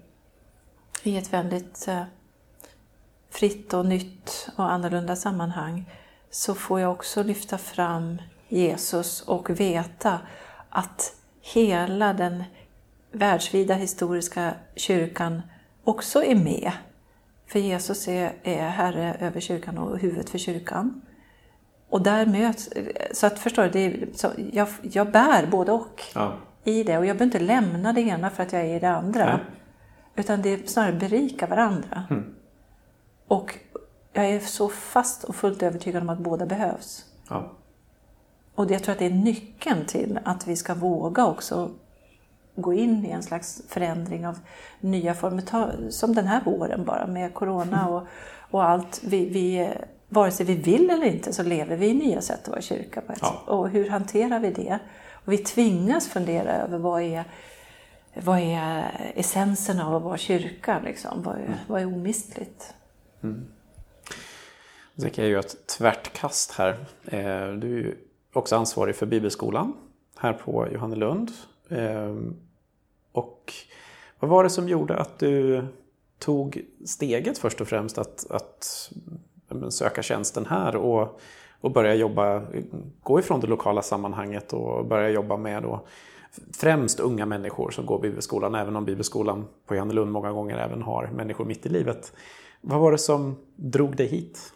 i 1.03 1.17
ett 1.17 1.33
väldigt 1.33 1.87
eh, 1.87 2.03
fritt 3.29 3.73
och 3.73 3.85
nytt 3.85 4.49
och 4.55 4.71
annorlunda 4.71 5.15
sammanhang 5.15 5.91
så 6.29 6.55
får 6.55 6.79
jag 6.79 6.91
också 6.91 7.23
lyfta 7.23 7.57
fram 7.57 8.21
Jesus 8.47 9.21
och 9.21 9.49
veta 9.49 10.19
att 10.69 11.15
hela 11.53 12.13
den 12.13 12.43
världsvida 13.11 13.73
historiska 13.73 14.53
kyrkan 14.75 15.41
också 15.83 16.23
är 16.23 16.35
med 16.35 16.71
för 17.47 17.59
Jesus 17.59 18.07
är, 18.07 18.33
är 18.43 18.69
Herre 18.69 19.15
över 19.19 19.39
kyrkan 19.39 19.77
och 19.77 19.99
huvudet 19.99 20.29
för 20.29 20.37
kyrkan. 20.37 21.01
Och 21.89 22.01
där 22.01 22.25
möts, 22.25 22.69
så 23.11 23.27
att 23.27 23.39
förstår 23.39 23.63
du, 23.63 23.69
det 23.69 23.79
är, 23.79 24.07
så 24.13 24.27
jag, 24.51 24.67
jag 24.81 25.11
bär 25.11 25.47
både 25.47 25.71
och 25.71 26.03
ja. 26.15 26.33
i 26.63 26.83
det. 26.83 26.97
Och 26.97 27.05
jag 27.05 27.17
behöver 27.17 27.25
inte 27.25 27.39
lämna 27.39 27.93
det 27.93 28.01
ena 28.01 28.29
för 28.29 28.43
att 28.43 28.53
jag 28.53 28.61
är 28.61 28.75
i 28.75 28.79
det 28.79 28.89
andra. 28.89 29.25
Nej. 29.25 29.45
Utan 30.15 30.41
det 30.41 30.69
snarare 30.69 30.93
berikar 30.93 31.47
varandra. 31.47 32.03
Mm. 32.09 32.35
Och 33.27 33.57
jag 34.13 34.25
är 34.25 34.39
så 34.39 34.69
fast 34.69 35.23
och 35.23 35.35
fullt 35.35 35.63
övertygad 35.63 36.01
om 36.01 36.09
att 36.09 36.19
båda 36.19 36.45
behövs. 36.45 37.05
Ja. 37.29 37.51
Och 38.61 38.71
jag 38.71 38.83
tror 38.83 38.93
att 38.93 38.99
det 38.99 39.05
är 39.05 39.09
nyckeln 39.09 39.85
till 39.85 40.19
att 40.23 40.47
vi 40.47 40.55
ska 40.55 40.73
våga 40.73 41.25
också 41.25 41.71
gå 42.55 42.73
in 42.73 43.05
i 43.05 43.09
en 43.09 43.23
slags 43.23 43.61
förändring 43.67 44.27
av 44.27 44.39
nya 44.79 45.13
former, 45.13 45.89
som 45.89 46.15
den 46.15 46.27
här 46.27 46.41
våren 46.41 46.85
bara 46.85 47.07
med 47.07 47.33
Corona 47.33 47.89
och, 47.89 48.07
och 48.51 48.63
allt. 48.63 49.01
Vi, 49.03 49.29
vi, 49.29 49.69
vare 50.09 50.31
sig 50.31 50.45
vi 50.45 50.55
vill 50.55 50.89
eller 50.89 51.05
inte 51.05 51.33
så 51.33 51.43
lever 51.43 51.75
vi 51.75 51.87
i 51.87 51.93
nya 51.93 52.21
sätt 52.21 52.39
att 52.43 52.47
vara 52.47 52.61
kyrka. 52.61 53.01
På 53.01 53.13
ett 53.13 53.19
ja. 53.21 53.43
Och 53.45 53.69
hur 53.69 53.89
hanterar 53.89 54.39
vi 54.39 54.51
det? 54.51 54.79
Och 55.11 55.31
vi 55.31 55.37
tvingas 55.37 56.07
fundera 56.07 56.53
över 56.53 56.77
vad 56.77 57.01
är, 57.01 57.23
vad 58.13 58.39
är 58.39 58.83
essensen 59.15 59.79
av 59.79 59.95
att 59.95 60.03
vara 60.03 60.17
kyrka? 60.17 60.79
Liksom? 60.85 61.23
Vad, 61.23 61.35
är, 61.35 61.45
mm. 61.45 61.57
vad 61.67 61.81
är 61.81 61.85
omistligt? 61.85 62.73
Mm. 63.23 63.47
Jag 64.95 65.13
kan 65.13 65.25
göra 65.25 65.39
ett 65.39 65.67
tvärtkast 65.67 66.51
här. 66.51 66.85
Eh, 67.05 67.53
du 67.53 67.97
också 68.33 68.55
ansvarig 68.55 68.95
för 68.95 69.05
Bibelskolan 69.05 69.73
här 70.17 70.33
på 70.33 70.67
Johannelund. 70.73 71.31
Ehm, 71.69 72.35
och 73.11 73.53
vad 74.19 74.31
var 74.31 74.43
det 74.43 74.49
som 74.49 74.69
gjorde 74.69 74.97
att 74.97 75.19
du 75.19 75.65
tog 76.19 76.65
steget 76.85 77.37
först 77.37 77.61
och 77.61 77.67
främst 77.67 77.97
att, 77.97 78.31
att 78.31 78.91
söka 79.69 80.01
tjänsten 80.01 80.45
här 80.45 80.75
och, 80.75 81.19
och 81.61 81.71
börja 81.71 81.95
jobba, 81.95 82.43
gå 83.03 83.19
ifrån 83.19 83.39
det 83.39 83.47
lokala 83.47 83.81
sammanhanget 83.81 84.53
och 84.53 84.85
börja 84.85 85.09
jobba 85.09 85.37
med 85.37 85.63
då 85.63 85.85
främst 86.53 86.99
unga 86.99 87.25
människor 87.25 87.71
som 87.71 87.85
går 87.85 87.99
bibelskolan, 87.99 88.55
även 88.55 88.75
om 88.75 88.85
bibelskolan 88.85 89.45
på 89.65 89.75
Johannelund 89.75 90.11
många 90.11 90.31
gånger 90.31 90.57
även 90.57 90.81
har 90.81 91.09
människor 91.15 91.45
mitt 91.45 91.65
i 91.65 91.69
livet. 91.69 92.13
Vad 92.61 92.79
var 92.79 92.91
det 92.91 92.97
som 92.97 93.35
drog 93.55 93.95
dig 93.95 94.07
hit? 94.07 94.53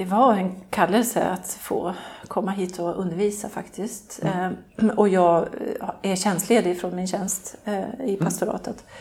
Det 0.00 0.06
var 0.06 0.34
en 0.34 0.54
kallelse 0.70 1.24
att 1.24 1.52
få 1.52 1.94
komma 2.28 2.50
hit 2.50 2.78
och 2.78 3.00
undervisa 3.00 3.48
faktiskt. 3.48 4.20
Mm. 4.22 4.56
Ehm, 4.78 4.90
och 4.90 5.08
jag 5.08 5.48
är 6.02 6.16
tjänstledig 6.16 6.80
från 6.80 6.96
min 6.96 7.06
tjänst 7.06 7.56
eh, 7.64 7.78
i 7.80 8.14
mm. 8.14 8.18
pastoratet. 8.18 8.66
Mm. 8.66 8.92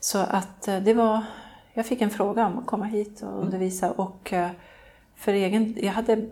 Så 0.00 0.18
att 0.18 0.68
eh, 0.68 0.78
det 0.78 0.94
var, 0.94 1.22
jag 1.74 1.86
fick 1.86 2.00
en 2.00 2.10
fråga 2.10 2.46
om 2.46 2.58
att 2.58 2.66
komma 2.66 2.84
hit 2.84 3.22
och 3.22 3.28
mm. 3.28 3.40
undervisa 3.40 3.90
och 3.90 4.32
eh, 4.32 4.48
för 5.16 5.32
egen, 5.32 5.76
jag 5.82 5.92
hade 5.92 6.28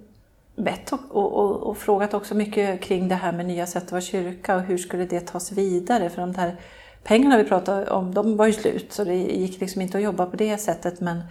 bett 0.56 0.92
och, 0.92 1.00
och, 1.10 1.56
och, 1.56 1.78
frågat 1.78 2.14
också 2.14 2.34
mycket 2.34 2.80
kring 2.82 3.08
det 3.08 3.14
här 3.14 3.32
med 3.32 3.46
nya 3.46 3.66
sätt 3.66 3.84
att 3.84 3.92
vara 3.92 4.02
kyrka 4.02 4.56
och 4.56 4.62
hur 4.62 4.78
skulle 4.78 5.04
det 5.04 5.20
tas 5.20 5.52
vidare? 5.52 6.10
För 6.10 6.20
de 6.20 6.34
här 6.34 6.56
pengarna 7.02 7.38
vi 7.38 7.44
pratade 7.44 7.90
om, 7.90 8.14
de 8.14 8.36
var 8.36 8.46
ju 8.46 8.52
slut 8.52 8.92
så 8.92 9.04
det 9.04 9.14
gick 9.14 9.60
liksom 9.60 9.82
inte 9.82 9.98
att 9.98 10.04
jobba 10.04 10.26
på 10.26 10.36
det 10.36 10.58
sättet 10.58 11.00
men 11.00 11.22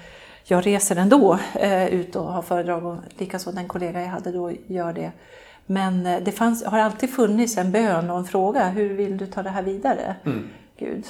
jag 0.47 0.65
reser 0.65 0.95
ändå 0.95 1.39
eh, 1.53 1.87
ut 1.87 2.15
och 2.15 2.33
har 2.33 2.41
föredrag 2.41 2.85
och 2.85 2.97
likaså 3.17 3.51
den 3.51 3.67
kollega 3.67 4.01
jag 4.01 4.07
hade 4.07 4.31
då 4.31 4.51
gör 4.67 4.93
det. 4.93 5.11
Men 5.65 6.05
eh, 6.05 6.19
det 6.23 6.31
fanns, 6.31 6.65
har 6.65 6.79
alltid 6.79 7.13
funnits 7.13 7.57
en 7.57 7.71
bön 7.71 8.09
och 8.09 8.17
en 8.17 8.25
fråga, 8.25 8.69
hur 8.69 8.93
vill 8.93 9.17
du 9.17 9.27
ta 9.27 9.43
det 9.43 9.49
här 9.49 9.63
vidare? 9.63 10.15
Mm. 10.25 10.49
Gud. 10.77 11.05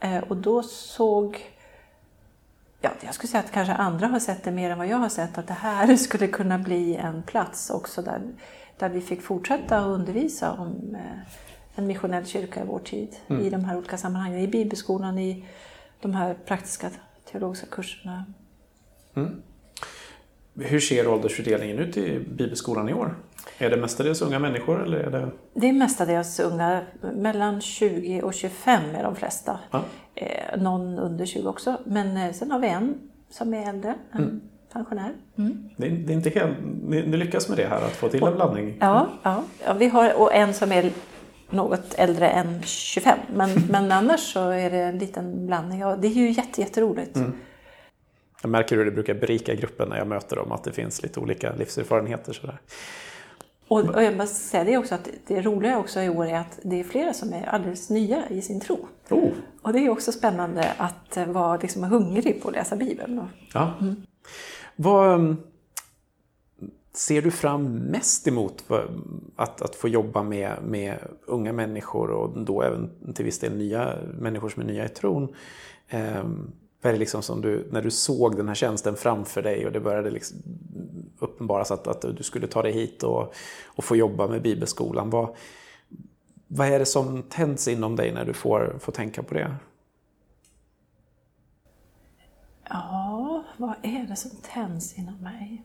Eh, 0.00 0.18
och 0.18 0.36
då 0.36 0.62
såg 0.62 1.46
ja, 2.80 2.90
jag 3.00 3.14
skulle 3.14 3.28
säga 3.28 3.42
att 3.44 3.52
kanske 3.52 3.74
andra 3.74 4.06
har 4.06 4.18
sett 4.18 4.44
det 4.44 4.50
mer 4.50 4.70
än 4.70 4.78
vad 4.78 4.86
jag 4.86 4.96
har 4.96 5.08
sett, 5.08 5.38
att 5.38 5.46
det 5.46 5.54
här 5.54 5.96
skulle 6.06 6.26
kunna 6.26 6.58
bli 6.58 6.96
en 6.96 7.22
plats 7.22 7.70
också 7.70 8.02
där, 8.02 8.20
där 8.78 8.88
vi 8.88 9.00
fick 9.00 9.22
fortsätta 9.22 9.78
att 9.78 9.86
undervisa 9.86 10.52
om 10.52 10.94
eh, 10.94 11.32
en 11.74 11.86
missionell 11.86 12.26
kyrka 12.26 12.62
i 12.62 12.66
vår 12.66 12.78
tid 12.78 13.16
Mm. 13.28 13.42
i 13.46 13.50
de 13.50 13.64
här 13.64 13.76
olika 13.76 13.98
sammanhangen, 13.98 14.38
i 14.38 14.48
bibelskolan, 14.48 15.18
i 15.18 15.44
de 16.00 16.14
här 16.14 16.34
praktiska 16.34 16.90
teologiska 17.32 17.66
kurserna. 17.66 18.24
Hur 20.58 20.80
ser 20.80 21.08
åldersfördelningen 21.08 21.78
ut 21.78 21.96
i 21.96 22.18
bibelskolan 22.18 22.88
i 22.88 22.94
år? 22.94 23.14
Är 23.58 23.70
det 23.70 23.76
mestadels 23.76 24.22
unga 24.22 24.38
människor 24.38 24.82
eller 24.82 24.98
är 24.98 25.10
det... 25.10 25.30
Det 25.54 25.68
är 25.68 25.72
mestadels 25.72 26.40
unga, 26.40 26.80
mellan 27.00 27.60
20 27.60 28.22
och 28.22 28.34
25 28.34 28.82
är 28.94 29.02
de 29.02 29.16
flesta. 29.16 29.58
Ja. 29.70 29.82
Eh, 30.14 30.60
någon 30.60 30.98
under 30.98 31.26
20 31.26 31.48
också, 31.48 31.76
men 31.84 32.16
eh, 32.16 32.32
sen 32.32 32.50
har 32.50 32.58
vi 32.58 32.68
en 32.68 32.94
som 33.30 33.54
är 33.54 33.68
äldre, 33.68 33.94
en 34.12 34.40
pensionär. 34.72 35.12
Mm. 35.38 35.70
Det 35.76 35.86
är, 35.86 35.90
det 35.90 36.12
är 36.12 36.16
inte 36.16 36.30
helt... 36.30 36.56
Ni, 36.82 37.06
ni 37.06 37.16
lyckas 37.16 37.48
med 37.48 37.58
det 37.58 37.66
här, 37.66 37.82
att 37.82 37.96
få 37.96 38.08
till 38.08 38.22
en 38.22 38.34
blandning? 38.34 38.76
Ja, 38.80 39.08
ja, 39.22 39.42
ja, 39.66 39.72
vi 39.72 39.88
har 39.88 40.20
och 40.20 40.34
en 40.34 40.54
som 40.54 40.72
är 40.72 40.90
något 41.50 41.94
äldre 41.94 42.28
än 42.28 42.62
25. 42.62 43.18
Men, 43.34 43.50
men 43.70 43.92
annars 43.92 44.20
så 44.20 44.50
är 44.50 44.70
det 44.70 44.78
en 44.78 44.98
liten 44.98 45.46
blandning. 45.46 45.80
Ja, 45.80 45.96
det 45.96 46.08
är 46.08 46.12
ju 46.12 46.30
jätte, 46.30 46.60
jätteroligt. 46.60 47.16
Jag 48.46 48.50
märker 48.50 48.76
hur 48.76 48.84
det 48.84 48.90
brukar 48.90 49.14
berika 49.14 49.54
gruppen 49.54 49.88
när 49.88 49.98
jag 49.98 50.06
möter 50.06 50.36
dem, 50.36 50.52
att 50.52 50.64
det 50.64 50.72
finns 50.72 51.02
lite 51.02 51.20
olika 51.20 51.54
livserfarenheter. 51.54 52.32
Sådär. 52.32 52.60
Och, 53.68 53.80
och 53.80 54.02
jag 54.02 54.16
måste 54.16 54.34
säga 54.34 54.64
det 54.64 54.76
också 54.76 54.94
att 54.94 55.08
det 55.26 55.42
roliga 55.42 55.78
också 55.78 56.00
i 56.00 56.08
år 56.08 56.26
är 56.26 56.38
att 56.38 56.58
det 56.62 56.80
är 56.80 56.84
flera 56.84 57.12
som 57.12 57.32
är 57.32 57.46
alldeles 57.46 57.90
nya 57.90 58.28
i 58.28 58.42
sin 58.42 58.60
tro. 58.60 58.88
Oh, 59.10 59.28
Och 59.62 59.72
det 59.72 59.78
är 59.78 59.90
också 59.90 60.12
spännande 60.12 60.72
att 60.76 61.18
vara 61.26 61.56
liksom 61.56 61.84
hungrig 61.84 62.42
på 62.42 62.48
att 62.48 62.54
läsa 62.54 62.76
Bibeln. 62.76 63.28
Ja. 63.54 63.74
Vad 64.76 65.14
um, 65.14 65.36
ser 66.92 67.22
du 67.22 67.30
fram 67.30 67.74
mest 67.74 68.28
emot 68.28 68.64
att, 69.36 69.62
att 69.62 69.74
få 69.74 69.88
jobba 69.88 70.22
med, 70.22 70.52
med 70.62 70.98
unga 71.26 71.52
människor 71.52 72.10
och 72.10 72.44
då 72.44 72.62
även 72.62 72.90
till 73.14 73.24
viss 73.24 73.38
del 73.38 73.56
nya 73.56 73.94
människor 74.18 74.48
som 74.48 74.62
är 74.62 74.66
nya 74.66 74.84
i 74.84 74.88
tron? 74.88 75.34
Um, 75.92 76.52
vad 76.80 76.90
är 76.90 76.92
det 76.92 76.98
liksom 76.98 77.22
som 77.22 77.40
du, 77.40 77.68
när 77.70 77.82
du 77.82 77.90
såg 77.90 78.36
den 78.36 78.48
här 78.48 78.54
tjänsten 78.54 78.96
framför 78.96 79.42
dig 79.42 79.66
och 79.66 79.72
det 79.72 79.80
började 79.80 80.10
liksom 80.10 80.38
uppenbaras 81.18 81.70
att, 81.70 81.86
att 81.86 82.16
du 82.16 82.22
skulle 82.22 82.46
ta 82.46 82.62
dig 82.62 82.72
hit 82.72 83.02
och, 83.02 83.34
och 83.66 83.84
få 83.84 83.96
jobba 83.96 84.28
med 84.28 84.42
bibelskolan. 84.42 85.10
Vad, 85.10 85.36
vad 86.46 86.68
är 86.68 86.78
det 86.78 86.86
som 86.86 87.22
tänds 87.22 87.68
inom 87.68 87.96
dig 87.96 88.12
när 88.12 88.24
du 88.24 88.32
får, 88.32 88.76
får 88.80 88.92
tänka 88.92 89.22
på 89.22 89.34
det? 89.34 89.56
Ja, 92.68 93.44
vad 93.56 93.74
är 93.82 94.06
det 94.06 94.16
som 94.16 94.30
tänds 94.42 94.98
inom 94.98 95.16
mig? 95.22 95.62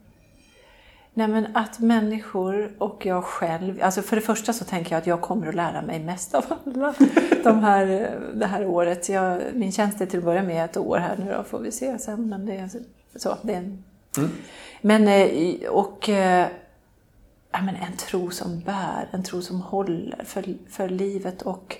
Nej 1.13 1.28
men 1.28 1.56
att 1.56 1.80
människor 1.80 2.71
och 2.78 3.06
jag 3.06 3.24
själv, 3.24 3.80
alltså 3.82 4.02
för 4.02 4.15
det 4.15 4.21
första 4.21 4.54
så 4.54 4.65
tänker 4.65 4.91
jag 4.91 4.97
att 4.97 5.08
jag 5.08 5.21
kommer 5.21 5.47
att 5.47 5.56
lära 5.56 5.82
mig 5.82 6.00
mest 6.00 6.36
av 6.36 6.45
alla 6.65 6.93
de 7.43 7.60
här, 7.60 7.86
det 8.34 8.45
här 8.45 8.65
året. 8.65 9.10
Jag, 9.10 9.41
min 9.54 9.71
tjänst 9.71 10.02
är 10.02 10.06
till 10.06 10.19
att 10.19 10.26
börja 10.26 10.43
med 10.43 10.65
ett 10.65 10.78
år 10.78 10.97
här 10.97 11.17
nu 11.17 11.34
då, 11.38 11.43
får 11.43 11.60
vi 11.60 11.71
se 11.71 12.00
sen. 12.00 12.30
Men 12.30 12.45
det 12.45 12.56
är 12.56 12.69
så, 13.15 13.38
det 13.41 13.54
är 13.54 13.58
en... 13.58 13.84
Men 14.82 15.08
eh, 15.08 15.69
och 15.69 16.10
eh, 16.10 16.47
ja, 17.52 17.62
men 17.62 17.76
en 17.76 17.97
tro 17.97 18.32
som 18.32 18.60
bär, 18.60 19.08
en 19.12 19.24
tro 19.24 19.41
som 19.41 19.62
håller 19.62 20.24
för, 20.26 20.45
för 20.69 20.89
livet 20.89 21.41
och 21.41 21.78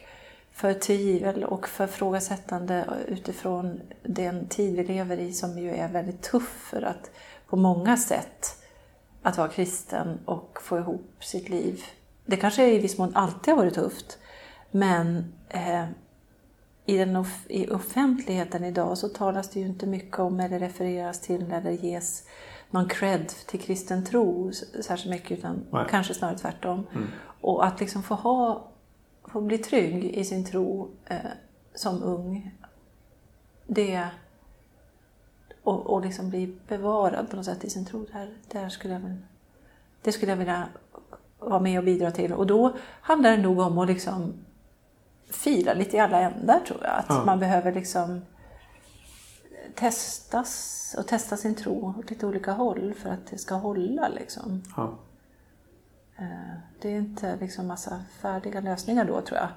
för 0.52 0.74
tvivel 0.74 1.44
och 1.44 1.68
för 1.68 1.88
frågasättande 1.88 2.86
utifrån 3.08 3.82
den 4.04 4.48
tid 4.48 4.76
vi 4.76 4.84
lever 4.84 5.18
i 5.18 5.34
som 5.34 5.60
ju 5.60 5.72
är 5.76 5.88
väldigt 5.88 6.22
tuff 6.22 6.68
för 6.70 6.82
att 6.82 7.12
på 7.48 7.56
många 7.56 7.98
sätt 7.98 8.61
att 9.22 9.38
vara 9.38 9.48
kristen 9.48 10.20
och 10.26 10.58
få 10.62 10.78
ihop 10.78 11.12
sitt 11.20 11.50
liv. 11.50 11.84
Det 12.26 12.38
kanske 12.38 12.68
i 12.68 12.80
viss 12.80 12.98
mån 12.98 13.16
alltid 13.16 13.54
har 13.54 13.62
varit 13.62 13.74
tufft, 13.74 14.18
men 14.72 15.34
eh, 15.50 15.86
i, 16.86 16.98
den 16.98 17.16
off- 17.16 17.46
i 17.50 17.70
offentligheten 17.70 18.64
idag 18.64 18.98
så 18.98 19.10
talas 19.10 19.50
det 19.50 19.60
ju 19.60 19.66
inte 19.66 19.88
mycket 19.88 20.20
om 20.20 20.40
eller 20.40 20.60
refereras 20.60 21.22
till 21.22 21.52
eller 21.52 21.72
ges 21.72 22.24
någon 22.70 22.90
cred 22.90 23.28
till 23.28 23.60
kristen 23.60 24.06
tro 24.06 24.52
särskilt 24.82 25.10
mycket 25.16 25.32
utan 25.40 25.66
Nej. 25.72 25.86
kanske 25.90 26.14
snarare 26.14 26.38
tvärtom. 26.38 26.88
Och 27.42 27.66
att 27.66 27.80
liksom 27.80 28.04
få, 28.04 28.16
ha, 28.16 28.68
få 29.24 29.42
bli 29.42 29.58
trygg 29.58 30.06
i 30.06 30.26
sin 30.26 30.46
tro 30.46 30.92
eh, 31.06 31.18
som 31.76 32.04
ung, 32.04 32.56
det 33.68 34.08
och, 35.64 35.90
och 35.90 36.02
liksom 36.02 36.30
bli 36.30 36.56
bevarad 36.68 37.30
på 37.30 37.36
något 37.36 37.46
sätt 37.46 37.64
i 37.64 37.70
sin 37.70 37.86
tro, 37.86 38.06
där, 38.14 38.30
där 38.52 38.70
skulle 38.70 38.94
jag 38.94 39.18
det 40.02 40.12
skulle 40.12 40.32
jag 40.32 40.38
vilja 40.38 40.68
vara 41.40 41.60
med 41.60 41.80
och 41.80 41.86
bidra 41.86 42.12
till. 42.12 42.34
Och 42.34 42.48
då 42.48 42.74
handlar 43.02 43.32
det 43.32 43.38
nog 43.44 43.60
om 43.60 43.78
att 43.78 43.88
liksom 43.88 44.34
fila 45.30 45.74
lite 45.74 45.98
i 45.98 46.00
alla 46.00 46.20
ändar 46.20 46.60
tror 46.60 46.80
jag. 46.84 46.92
Att 47.00 47.06
Ja. 47.10 47.26
man 47.26 47.40
behöver 47.40 47.72
liksom 47.72 48.22
testas 49.76 50.96
och 51.00 51.08
testa 51.08 51.38
sin 51.38 51.56
tro 51.56 51.96
åt 52.00 52.10
lite 52.10 52.26
olika 52.28 52.52
håll 52.52 52.94
för 52.94 53.10
att 53.10 53.28
det 53.30 53.38
ska 53.38 53.56
hålla. 53.56 54.08
Liksom. 54.08 54.64
Ja. 54.78 54.98
Eh, 56.18 56.58
Det 56.82 56.90
är 56.90 56.98
inte 56.98 57.38
liksom 57.42 57.68
massa 57.68 58.02
färdiga 58.22 58.62
lösningar 58.62 59.06
då 59.06 59.22
tror 59.22 59.40
jag. 59.40 59.50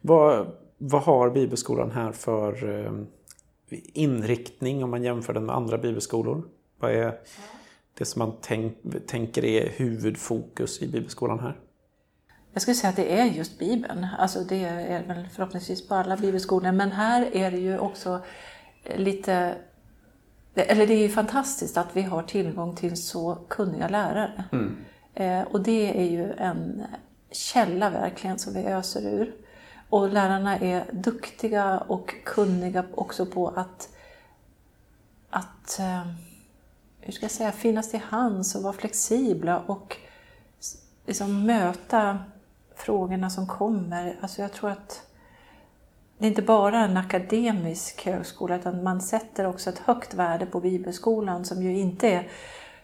Vad, 0.00 0.46
vad 0.78 1.02
har 1.02 1.30
bibelskolan 1.30 1.90
här 1.90 2.12
för 2.12 2.84
eh, 2.86 2.92
inriktning 3.92 4.84
om 4.84 4.90
man 4.90 5.02
jämför 5.02 5.32
den 5.32 5.46
med 5.46 5.56
andra 5.56 5.78
bibelskolor? 5.78 6.44
Vad 6.78 6.92
är 6.92 7.18
det 7.98 8.04
som 8.04 8.18
man 8.18 8.36
tänk, 8.40 8.76
tänker 9.06 9.44
är 9.44 9.68
huvudfokus 9.68 10.82
i 10.82 10.88
bibelskolan 10.88 11.40
här? 11.40 11.58
Jag 12.52 12.62
skulle 12.62 12.74
säga 12.74 12.90
att 12.90 12.96
det 12.96 13.20
är 13.20 13.24
just 13.24 13.58
Bibeln. 13.58 14.06
Alltså 14.18 14.40
det 14.40 14.64
är 14.64 15.06
väl 15.06 15.28
förhoppningsvis 15.28 15.88
på 15.88 15.94
alla 15.94 16.16
bibelskolor. 16.16 16.72
Men 16.72 16.92
här 16.92 17.36
är 17.36 17.50
det 17.50 17.58
ju 17.58 17.78
också 17.78 18.20
lite... 18.96 19.54
Eller 20.54 20.86
det 20.86 20.94
är 20.94 21.02
ju 21.02 21.08
fantastiskt 21.08 21.76
att 21.76 21.96
vi 21.96 22.02
har 22.02 22.22
tillgång 22.22 22.76
till 22.76 22.96
så 22.96 23.38
kunniga 23.48 23.88
lärare. 23.88 24.44
Eh, 25.14 25.42
och 25.42 25.62
det 25.62 26.00
är 26.00 26.10
ju 26.10 26.32
en 26.32 26.82
källa 27.30 27.90
verkligen 27.90 28.38
som 28.38 28.54
vi 28.54 28.64
öser 28.64 29.06
ur. 29.06 29.34
Och 29.92 30.08
lärarna 30.08 30.58
är 30.58 30.84
duktiga 30.92 31.78
och 31.78 32.14
kunniga 32.24 32.84
också 32.94 33.26
på 33.26 33.48
att, 33.48 33.88
att 35.30 35.78
eh, 35.78 36.06
hur 37.00 37.12
ska 37.12 37.24
jag 37.24 37.30
säga, 37.30 37.52
finnas 37.52 37.90
till 37.90 38.00
hands 38.00 38.54
och 38.54 38.62
vara 38.62 38.72
flexibla 38.72 39.58
och 39.60 39.96
liksom 41.06 41.46
möta 41.46 42.18
frågorna 42.76 43.30
som 43.30 43.46
kommer. 43.46 44.18
Alltså 44.20 44.42
jag 44.42 44.52
tror 44.52 44.70
att 44.70 45.06
det 46.18 46.26
är 46.26 46.28
inte 46.28 46.42
bara 46.42 46.78
en 46.78 46.96
akademisk 46.96 48.06
högskola 48.06 48.56
utan 48.56 48.82
man 48.82 49.00
sätter 49.00 49.46
också 49.46 49.70
ett 49.70 49.78
högt 49.78 50.14
värde 50.14 50.46
på 50.46 50.60
bibelskolan 50.60 51.44
som 51.44 51.62
ju 51.62 51.78
inte 51.78 52.08
är 52.08 52.28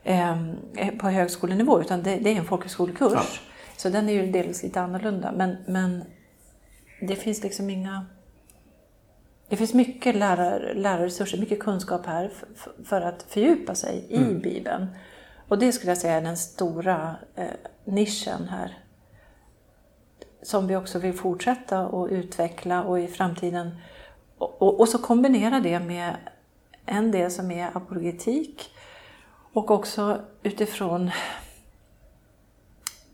eh, 0.03 0.42
är 0.77 0.99
på 0.99 1.09
högskolenivå 1.09 1.81
utan 1.81 2.03
det, 2.03 2.16
det 2.16 2.31
är 2.31 2.37
en 2.37 2.44
folkhögskolekurs. 2.44 3.12
Ja. 3.12 3.23
Så 3.77 3.88
den 3.88 4.09
är 4.09 4.12
ju 4.12 4.33
delvis 4.33 4.62
lite 4.62 4.81
annorlunda. 4.81 5.33
Men, 5.33 5.57
men 5.66 6.05
det 7.01 7.17
finns 7.17 7.43
liksom 7.43 7.71
inga... 7.71 8.07
Det 9.49 9.57
finns 9.57 9.75
mycket 9.75 10.17
lärar, 10.17 10.75
lärarresurser, 10.75 11.39
mycket 11.39 11.61
kunskap 11.61 12.07
här 12.07 12.33
för 12.85 13.01
att 13.01 13.23
fördjupa 13.23 13.75
sig 13.75 14.07
i 14.09 14.35
Bibeln. 14.35 14.87
Och 15.49 15.59
det 15.59 15.73
skulle 15.73 15.91
jag 15.91 15.99
säga 15.99 16.15
är 16.15 16.21
den 16.21 16.37
stora 16.37 17.17
eh, 17.35 17.47
nischen 17.85 18.49
här. 18.49 18.79
Som 20.43 20.67
vi 20.67 20.77
också 20.77 20.99
vill 20.99 21.15
fortsätta 21.15 21.81
att 21.81 22.11
utveckla 22.11 22.83
och 22.83 23.01
i 23.01 23.07
framtiden. 23.07 23.71
Och, 24.39 24.63
och, 24.63 24.81
och 24.81 24.89
så 24.89 24.99
kombinera 24.99 25.61
det 25.61 25.81
med 25.81 26.17
en 26.87 27.11
del 27.11 27.31
som 27.31 27.51
är 27.51 27.77
apologetik 27.77 28.71
och 29.53 29.71
också 29.71 30.21
utifrån 30.43 31.11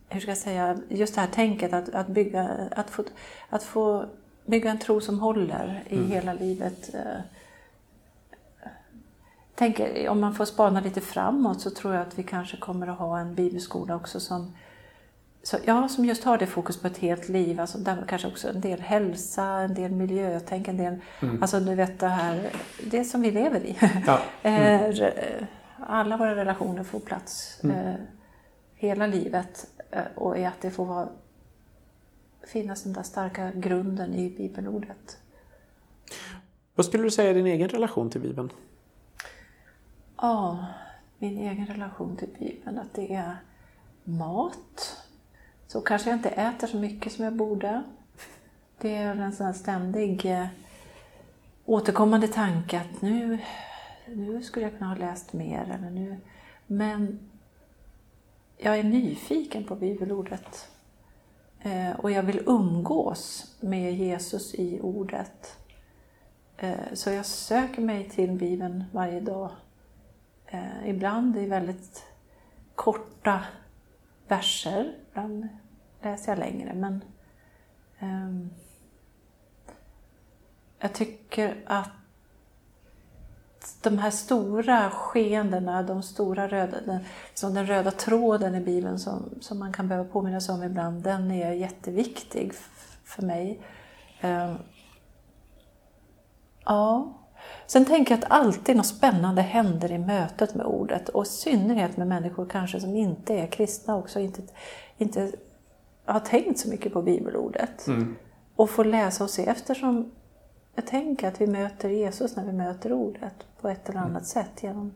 hur 0.08 0.20
ska 0.20 0.30
jag 0.30 0.38
säga, 0.38 0.78
just 0.88 1.14
det 1.14 1.20
här 1.20 1.28
tänket 1.28 1.72
att, 1.72 1.94
att, 1.94 2.08
bygga, 2.08 2.68
att, 2.70 2.90
få, 2.90 3.04
att 3.48 3.62
få 3.62 4.06
bygga 4.46 4.70
en 4.70 4.78
tro 4.78 5.00
som 5.00 5.20
håller 5.20 5.82
i 5.88 6.04
hela 6.04 6.32
livet. 6.32 6.94
Eh, 6.94 7.20
Tänker, 9.54 10.08
om 10.08 10.20
man 10.20 10.34
får 10.34 10.44
spana 10.44 10.80
lite 10.80 11.00
framåt 11.00 11.60
så 11.60 11.70
tror 11.70 11.94
jag 11.94 12.02
att 12.02 12.18
vi 12.18 12.22
kanske 12.22 12.56
kommer 12.56 12.86
att 12.86 12.98
ha 12.98 13.18
en 13.18 13.34
bibelskola 13.34 13.96
också 13.96 14.20
som, 14.20 14.56
så, 15.42 15.56
ja, 15.64 15.88
som 15.88 16.04
just 16.04 16.24
har 16.24 16.38
det 16.38 16.46
fokus 16.46 16.80
på 16.80 16.86
ett 16.86 16.98
helt 16.98 17.28
liv. 17.28 17.60
Alltså 17.60 17.78
där 17.78 18.04
kanske 18.08 18.28
också 18.28 18.48
en 18.48 18.60
del 18.60 18.80
hälsa, 18.80 19.44
en 19.44 19.74
del 19.74 19.90
miljötänk, 19.90 20.68
en 20.68 20.76
del... 20.76 20.96
Mm. 21.20 21.42
Alltså 21.42 21.60
du 21.60 21.74
vet 21.74 22.00
det 22.00 22.08
här, 22.08 22.50
det 22.90 23.04
som 23.04 23.22
vi 23.22 23.30
lever 23.30 23.60
i. 23.60 23.76
Ja. 24.06 24.20
Mm. 24.42 24.94
Alla 25.86 26.16
våra 26.16 26.36
relationer 26.36 26.84
får 26.84 27.00
plats 27.00 27.60
mm. 27.62 27.76
eh, 27.76 27.94
hela 28.74 29.06
livet 29.06 29.66
eh, 29.94 30.04
och 30.14 30.36
att 30.36 30.60
det 30.60 30.70
får 30.70 30.84
vara, 30.84 31.08
finnas 32.42 32.82
den 32.82 32.92
där 32.92 33.02
starka 33.02 33.50
grunden 33.50 34.14
i 34.14 34.30
bibelordet. 34.30 35.18
Vad 36.74 36.86
skulle 36.86 37.02
du 37.02 37.10
säga 37.10 37.30
är 37.30 37.34
din 37.34 37.46
egen 37.46 37.68
relation 37.68 38.10
till 38.10 38.20
Bibeln? 38.20 38.52
Ja, 40.16 40.66
min 41.18 41.38
egen 41.38 41.66
relation 41.66 42.16
till 42.16 42.28
Bibeln, 42.38 42.78
att 42.78 42.94
det 42.94 43.14
är 43.14 43.36
mat. 44.04 45.04
Så 45.66 45.80
kanske 45.80 46.10
jag 46.10 46.18
inte 46.18 46.28
äter 46.28 46.66
så 46.66 46.76
mycket 46.76 47.12
som 47.12 47.24
jag 47.24 47.36
borde. 47.36 47.82
Det 48.78 48.94
är 48.94 49.16
en 49.16 49.32
sån 49.32 49.54
ständig 49.54 50.26
eh, 50.26 50.46
återkommande 51.64 52.28
tanke 52.28 52.80
att 52.80 53.02
nu, 53.02 53.38
nu 54.06 54.42
skulle 54.42 54.66
jag 54.66 54.78
kunna 54.78 54.90
ha 54.90 54.96
läst 54.96 55.32
mer. 55.32 55.70
Eller 55.78 55.90
nu. 55.90 56.16
Men 56.66 57.30
jag 58.58 58.78
är 58.78 58.84
nyfiken 58.84 59.64
på 59.64 59.74
bibelordet. 59.76 60.68
Eh, 61.60 61.90
och 61.90 62.10
jag 62.10 62.22
vill 62.22 62.42
umgås 62.46 63.56
med 63.60 63.94
Jesus 63.94 64.54
i 64.54 64.80
ordet. 64.80 65.58
Eh, 66.56 66.92
så 66.92 67.10
jag 67.10 67.26
söker 67.26 67.82
mig 67.82 68.08
till 68.08 68.32
Bibeln 68.32 68.84
varje 68.92 69.20
dag. 69.20 69.50
Eh, 70.46 70.88
ibland 70.88 71.36
i 71.36 71.46
väldigt 71.46 72.06
korta 72.74 73.44
verser, 74.28 74.94
ibland 75.10 75.48
läser 76.02 76.32
jag 76.32 76.38
längre. 76.38 76.74
Men 76.74 77.04
ehm, 77.98 78.50
jag 80.78 80.92
tycker 80.94 81.64
att 81.66 81.90
de 83.82 83.98
här 83.98 84.10
stora 84.10 84.90
skeendena, 84.90 85.82
de 85.82 86.02
stora 86.02 86.48
röda, 86.48 86.76
den, 86.86 87.00
som 87.34 87.54
den 87.54 87.66
röda 87.66 87.90
tråden 87.90 88.54
i 88.54 88.60
Bibeln 88.60 88.98
som, 88.98 89.30
som 89.40 89.58
man 89.58 89.72
kan 89.72 89.88
behöva 89.88 90.08
påminna 90.08 90.40
sig 90.40 90.54
om 90.54 90.62
ibland, 90.62 91.02
den 91.02 91.30
är 91.30 91.52
jätteviktig 91.52 92.52
för 93.04 93.22
mig. 93.22 93.60
Ehm, 94.20 94.56
Ja. 96.64 97.12
Sen 97.66 97.84
tänker 97.84 98.14
jag 98.14 98.24
att 98.24 98.30
alltid 98.30 98.76
något 98.76 98.86
spännande 98.86 99.42
händer 99.42 99.92
i 99.92 99.98
mötet 99.98 100.54
med 100.54 100.66
ordet 100.66 101.08
och 101.08 101.22
i 101.22 101.28
synnerhet 101.28 101.96
med 101.96 102.06
människor 102.06 102.46
kanske 102.46 102.80
som 102.80 102.96
inte 102.96 103.34
är 103.34 103.46
kristna 103.46 103.96
också, 103.96 104.20
inte, 104.20 104.42
inte 104.98 105.32
har 106.04 106.20
tänkt 106.20 106.58
så 106.58 106.68
mycket 106.68 106.92
på 106.92 107.02
bibelordet. 107.02 107.86
Mm. 107.86 108.16
Och 108.56 108.70
får 108.70 108.84
läsa 108.84 109.24
och 109.24 109.30
se 109.30 109.46
eftersom 109.46 110.10
jag 110.74 110.86
tänker 110.86 111.28
att 111.28 111.40
vi 111.40 111.46
möter 111.46 111.88
Jesus 111.88 112.36
när 112.36 112.44
vi 112.44 112.52
möter 112.52 112.92
ordet 112.92 113.34
på 113.64 113.68
ett 113.68 113.88
eller 113.88 114.00
annat 114.00 114.10
mm. 114.10 114.24
sätt 114.24 114.62
genom, 114.62 114.94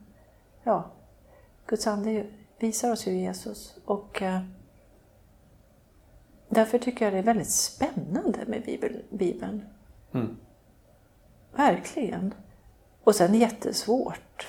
ja, 0.62 0.90
Guds 1.66 1.86
ande 1.86 2.26
visar 2.58 2.92
oss 2.92 3.06
ju 3.06 3.18
Jesus. 3.18 3.76
Och 3.84 4.22
eh, 4.22 4.40
därför 6.48 6.78
tycker 6.78 7.04
jag 7.04 7.14
det 7.14 7.18
är 7.18 7.22
väldigt 7.22 7.50
spännande 7.50 8.38
med 8.46 8.62
Bibeln. 9.10 9.64
Mm. 10.14 10.36
Verkligen. 11.56 12.34
Och 13.04 13.14
sen 13.14 13.34
jättesvårt. 13.34 14.46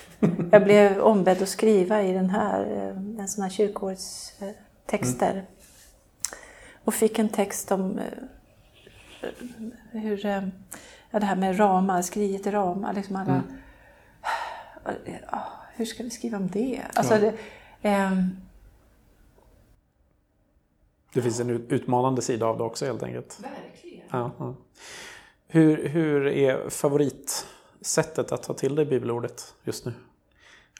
Jag 0.52 0.64
blev 0.64 1.00
ombedd 1.02 1.42
att 1.42 1.50
skriva 1.50 2.04
i 2.04 2.14
den 2.14 2.30
här, 2.30 2.62
eh, 2.62 3.22
en 3.22 3.28
sån 3.28 3.44
här 3.44 3.50
kyrkårstexter. 3.50 5.32
Mm. 5.32 5.46
Och 6.84 6.94
fick 6.94 7.20
en 7.20 7.30
text 7.30 7.72
om 7.72 8.00
eh, 8.00 9.30
hur, 9.92 10.26
ja, 11.12 11.20
det 11.20 11.26
här 11.26 11.36
med 11.36 11.60
ramar, 11.60 12.02
skriet 12.02 12.48
i 12.48 12.52
ramar. 12.52 12.94
Liksom 12.94 13.16
alla, 13.16 13.34
mm. 13.34 13.44
Hur 15.76 15.86
ska 15.86 16.04
vi 16.04 16.10
skriva 16.10 16.38
om 16.38 16.48
det? 16.48 16.82
Alltså, 16.94 17.14
ja. 17.14 17.32
det 17.82 17.90
eh, 17.90 18.12
det 21.14 21.22
finns 21.22 21.40
en 21.40 21.50
utmanande 21.50 22.22
sida 22.22 22.46
av 22.46 22.58
det 22.58 22.64
också 22.64 22.86
helt 22.86 23.04
enkelt. 23.04 23.40
Verkligen. 23.40 24.06
Ja, 24.12 24.32
ja. 24.40 24.54
Hur, 25.48 25.88
hur 25.88 26.28
är 26.28 26.70
favoritsättet 26.70 28.32
att 28.32 28.44
ta 28.44 28.54
till 28.54 28.76
dig 28.76 28.86
bibelordet 28.86 29.54
just 29.64 29.86
nu? 29.86 29.94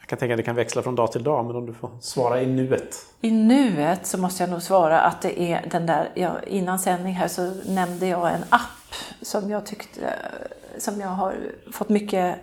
Jag 0.00 0.08
kan 0.08 0.18
tänka 0.18 0.34
att 0.34 0.38
det 0.38 0.42
kan 0.42 0.56
växla 0.56 0.82
från 0.82 0.94
dag 0.94 1.12
till 1.12 1.22
dag, 1.22 1.46
men 1.46 1.56
om 1.56 1.66
du 1.66 1.74
får 1.74 1.90
svara 2.00 2.42
i 2.42 2.46
nuet. 2.46 3.06
I 3.20 3.30
nuet 3.30 4.06
så 4.06 4.18
måste 4.18 4.42
jag 4.42 4.50
nog 4.50 4.62
svara 4.62 5.00
att 5.00 5.22
det 5.22 5.40
är 5.40 5.68
den 5.70 5.86
där, 5.86 6.10
ja, 6.14 6.42
innan 6.42 6.78
sändning 6.78 7.14
här 7.14 7.28
så 7.28 7.54
nämnde 7.66 8.06
jag 8.06 8.34
en 8.34 8.44
app 8.48 8.94
som 9.22 9.50
jag 9.50 9.66
tyckte, 9.66 10.14
som 10.78 11.00
jag 11.00 11.08
har 11.08 11.34
fått 11.72 11.88
mycket 11.88 12.36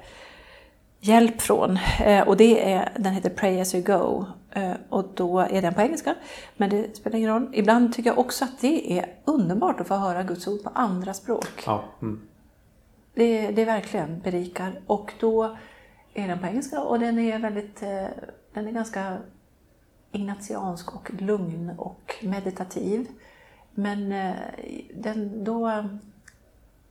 hjälp 0.99 1.41
från. 1.41 1.79
Eh, 1.99 2.27
och 2.27 2.37
det 2.37 2.73
är, 2.73 2.91
den 2.99 3.13
heter 3.13 3.29
Pray 3.29 3.59
as 3.59 3.75
you 3.75 3.83
go. 3.83 4.25
Eh, 4.51 4.73
och 4.89 5.05
då 5.13 5.39
är 5.39 5.61
den 5.61 5.73
på 5.73 5.81
engelska, 5.81 6.15
men 6.57 6.69
det 6.69 6.97
spelar 6.97 7.17
ingen 7.17 7.29
roll. 7.29 7.49
Ibland 7.53 7.93
tycker 7.93 8.09
jag 8.09 8.19
också 8.19 8.45
att 8.45 8.61
det 8.61 8.99
är 8.99 9.15
underbart 9.25 9.79
att 9.79 9.87
få 9.87 9.95
höra 9.95 10.23
Guds 10.23 10.47
ord 10.47 10.63
på 10.63 10.69
andra 10.69 11.13
språk. 11.13 11.63
Ja. 11.65 11.83
Mm. 12.01 12.21
Det, 13.13 13.51
det 13.51 13.65
verkligen 13.65 14.19
berikar. 14.19 14.81
Och 14.87 15.13
då 15.19 15.57
är 16.13 16.27
den 16.27 16.39
på 16.39 16.47
engelska 16.47 16.81
och 16.81 16.99
den 16.99 17.19
är 17.19 17.39
väldigt, 17.39 17.83
eh, 17.83 18.05
den 18.53 18.67
är 18.67 18.71
ganska 18.71 19.17
ignatiansk 20.11 20.95
och 20.95 21.13
lugn 21.21 21.71
och 21.77 22.15
meditativ. 22.21 23.07
Men 23.71 24.33
den, 24.93 25.43
då 25.43 25.83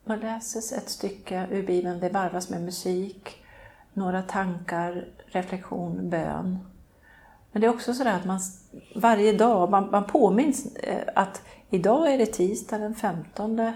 man 0.05 0.21
läses 0.21 0.73
ett 0.73 0.89
stycke 0.89 1.47
ur 1.51 1.67
Bibeln, 1.67 2.01
det 2.01 2.09
varvas 2.09 2.51
med 2.51 2.63
musik 2.63 3.46
några 3.97 4.23
tankar, 4.23 5.09
reflektion, 5.27 6.11
bön. 6.11 6.59
Men 7.53 7.61
det 7.61 7.67
är 7.67 7.75
också 7.75 7.95
så 7.95 8.09
att 8.09 8.25
man 8.25 8.41
varje 8.97 9.33
dag, 9.33 9.71
man, 9.71 9.91
man 9.91 10.05
påminns 10.05 10.77
eh, 10.77 11.09
att 11.15 11.43
idag 11.71 12.13
är 12.13 12.19
det 12.19 12.27
tisdag 12.27 12.79
den 12.79 12.95
15 12.95 13.73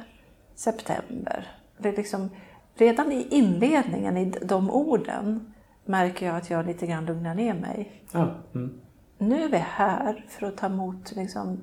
september. 0.55 1.47
Det 1.79 1.89
är 1.89 1.97
liksom, 1.97 2.31
redan 2.75 3.13
i 3.13 3.27
inledningen, 3.31 4.17
i 4.17 4.31
de 4.31 4.71
orden, 4.71 5.55
märker 5.85 6.27
jag 6.27 6.37
att 6.37 6.51
jag 6.51 6.67
lite 6.67 6.87
grann 6.87 7.07
lugnar 7.07 7.35
ner 7.35 7.55
mig. 7.55 8.03
Ja. 8.13 8.35
Mm. 8.55 8.81
Nu 9.19 9.43
är 9.43 9.49
vi 9.49 9.57
här 9.57 10.27
för 10.29 10.47
att 10.47 10.57
ta 10.57 10.67
emot 10.67 11.13
liksom, 11.17 11.61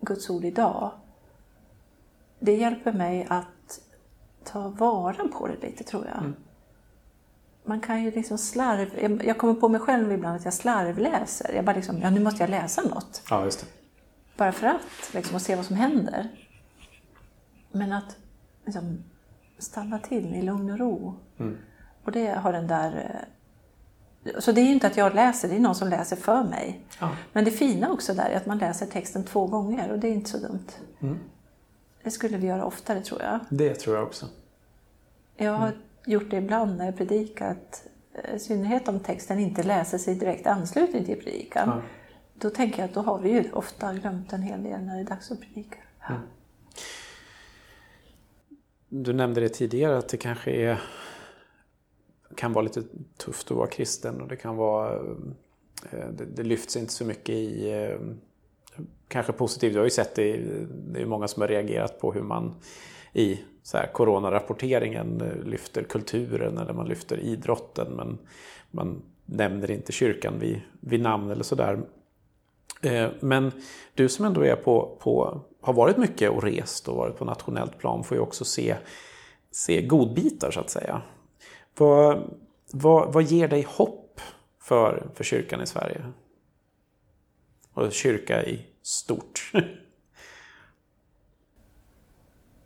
Guds 0.00 0.30
ord 0.30 0.44
idag. 0.44 0.90
Det 2.38 2.56
hjälper 2.56 2.92
mig 2.92 3.26
att 3.30 3.80
ta 4.44 4.68
vara 4.68 5.28
på 5.28 5.46
det 5.46 5.66
lite, 5.66 5.84
tror 5.84 6.06
jag. 6.06 6.18
Mm 6.18 6.34
man 7.64 7.80
kan 7.80 8.04
ju 8.04 8.10
liksom 8.10 8.38
slarv... 8.38 9.22
Jag 9.24 9.38
kommer 9.38 9.54
på 9.54 9.68
mig 9.68 9.80
själv 9.80 10.12
ibland 10.12 10.36
att 10.36 10.44
jag 10.44 10.54
slarvläser. 10.54 11.52
Jag 11.54 11.64
bara 11.64 11.76
liksom, 11.76 12.00
ja 12.00 12.10
nu 12.10 12.20
måste 12.20 12.42
jag 12.42 12.50
läsa 12.50 12.82
något. 12.82 13.22
Ja, 13.30 13.44
just 13.44 13.60
det. 13.60 13.66
Bara 14.36 14.52
för 14.52 14.66
att, 14.66 15.14
liksom, 15.14 15.34
och 15.34 15.42
se 15.42 15.56
vad 15.56 15.64
som 15.64 15.76
händer. 15.76 16.28
Men 17.72 17.92
att 17.92 18.16
liksom, 18.64 19.04
stanna 19.58 19.98
till 19.98 20.34
i 20.34 20.42
lugn 20.42 20.70
och 20.70 20.78
ro. 20.78 21.14
Mm. 21.38 21.58
Och 22.04 22.12
det 22.12 22.26
har 22.26 22.52
den 22.52 22.66
där... 22.66 23.26
Eh, 24.24 24.38
så 24.40 24.52
det 24.52 24.60
är 24.60 24.64
ju 24.64 24.72
inte 24.72 24.86
att 24.86 24.96
jag 24.96 25.14
läser, 25.14 25.48
det 25.48 25.56
är 25.56 25.60
någon 25.60 25.74
som 25.74 25.88
läser 25.88 26.16
för 26.16 26.44
mig. 26.44 26.86
Ja. 27.00 27.10
Men 27.32 27.44
det 27.44 27.50
fina 27.50 27.90
också 27.90 28.14
där 28.14 28.30
är 28.30 28.36
att 28.36 28.46
man 28.46 28.58
läser 28.58 28.86
texten 28.86 29.24
två 29.24 29.46
gånger 29.46 29.90
och 29.90 29.98
det 29.98 30.08
är 30.08 30.12
inte 30.12 30.30
så 30.30 30.38
dumt. 30.38 30.68
Mm. 31.00 31.18
Det 32.02 32.10
skulle 32.10 32.36
vi 32.36 32.46
göra 32.46 32.64
oftare 32.64 33.00
tror 33.00 33.22
jag. 33.22 33.40
Det 33.48 33.74
tror 33.74 33.96
jag 33.96 34.06
också. 34.06 34.26
Jag 35.36 35.52
har 35.52 35.66
mm 35.66 35.78
gjort 36.06 36.30
det 36.30 36.36
ibland 36.36 36.76
när 36.76 36.84
jag 36.84 36.96
predikat, 36.96 37.84
eh, 38.14 38.34
i 38.34 38.38
synnerhet 38.38 38.88
om 38.88 39.00
texten 39.00 39.38
inte 39.38 39.62
läses 39.62 40.08
i 40.08 40.14
direkt 40.14 40.46
anslutning 40.46 41.04
till 41.04 41.20
predikan. 41.20 41.68
Ja. 41.68 41.82
Då 42.34 42.50
tänker 42.50 42.78
jag 42.78 42.88
att 42.88 42.94
då 42.94 43.00
har 43.00 43.18
vi 43.18 43.30
ju 43.30 43.52
ofta 43.52 43.94
glömt 43.94 44.32
en 44.32 44.42
hel 44.42 44.62
del 44.62 44.80
när 44.80 44.94
det 44.94 45.00
är 45.00 45.04
dags 45.04 45.30
att 45.30 45.40
predika. 45.40 45.76
Mm. 46.08 46.20
Du 48.88 49.12
nämnde 49.12 49.40
det 49.40 49.48
tidigare 49.48 49.98
att 49.98 50.08
det 50.08 50.16
kanske 50.16 50.50
är, 50.50 50.82
kan 52.34 52.52
vara 52.52 52.62
lite 52.62 52.82
tufft 53.16 53.50
att 53.50 53.56
vara 53.56 53.66
kristen 53.66 54.20
och 54.20 54.28
det 54.28 54.36
kan 54.36 54.56
vara 54.56 54.94
eh, 55.90 56.08
det, 56.12 56.24
det 56.24 56.42
lyfts 56.42 56.76
inte 56.76 56.92
så 56.92 57.04
mycket 57.04 57.34
i 57.34 57.70
eh, 57.70 57.98
kanske 59.08 59.32
positivt. 59.32 59.72
Jag 59.72 59.80
har 59.80 59.86
ju 59.86 59.90
sett 59.90 60.14
det, 60.14 60.36
det 60.92 61.02
är 61.02 61.06
många 61.06 61.28
som 61.28 61.40
har 61.40 61.48
reagerat 61.48 62.00
på 62.00 62.12
hur 62.12 62.22
man 62.22 62.54
i 63.12 63.40
så 63.62 63.76
här, 63.76 63.86
coronarapporteringen 63.86 65.20
eh, 65.20 65.48
lyfter 65.48 65.82
kulturen 65.82 66.58
eller 66.58 66.72
man 66.72 66.88
lyfter 66.88 67.18
idrotten 67.18 67.92
men 67.92 68.18
man 68.70 69.02
nämner 69.26 69.70
inte 69.70 69.92
kyrkan 69.92 70.38
vid, 70.38 70.60
vid 70.80 71.00
namn 71.00 71.30
eller 71.30 71.44
sådär. 71.44 71.82
Eh, 72.82 73.08
men 73.20 73.52
du 73.94 74.08
som 74.08 74.24
ändå 74.24 74.44
är 74.44 74.56
på, 74.56 74.98
på, 75.00 75.40
har 75.60 75.72
varit 75.72 75.96
mycket 75.96 76.30
och 76.30 76.42
rest 76.42 76.88
och 76.88 76.96
varit 76.96 77.18
på 77.18 77.24
nationellt 77.24 77.78
plan 77.78 78.04
får 78.04 78.16
ju 78.16 78.22
också 78.22 78.44
se, 78.44 78.76
se 79.50 79.82
godbitar 79.82 80.50
så 80.50 80.60
att 80.60 80.70
säga. 80.70 81.02
Vad, 81.78 82.22
vad, 82.72 83.12
vad 83.12 83.22
ger 83.22 83.48
dig 83.48 83.66
hopp 83.68 84.20
för, 84.60 85.06
för 85.14 85.24
kyrkan 85.24 85.60
i 85.60 85.66
Sverige? 85.66 86.04
Och 87.72 87.92
kyrka 87.92 88.44
i 88.44 88.66
stort? 88.82 89.52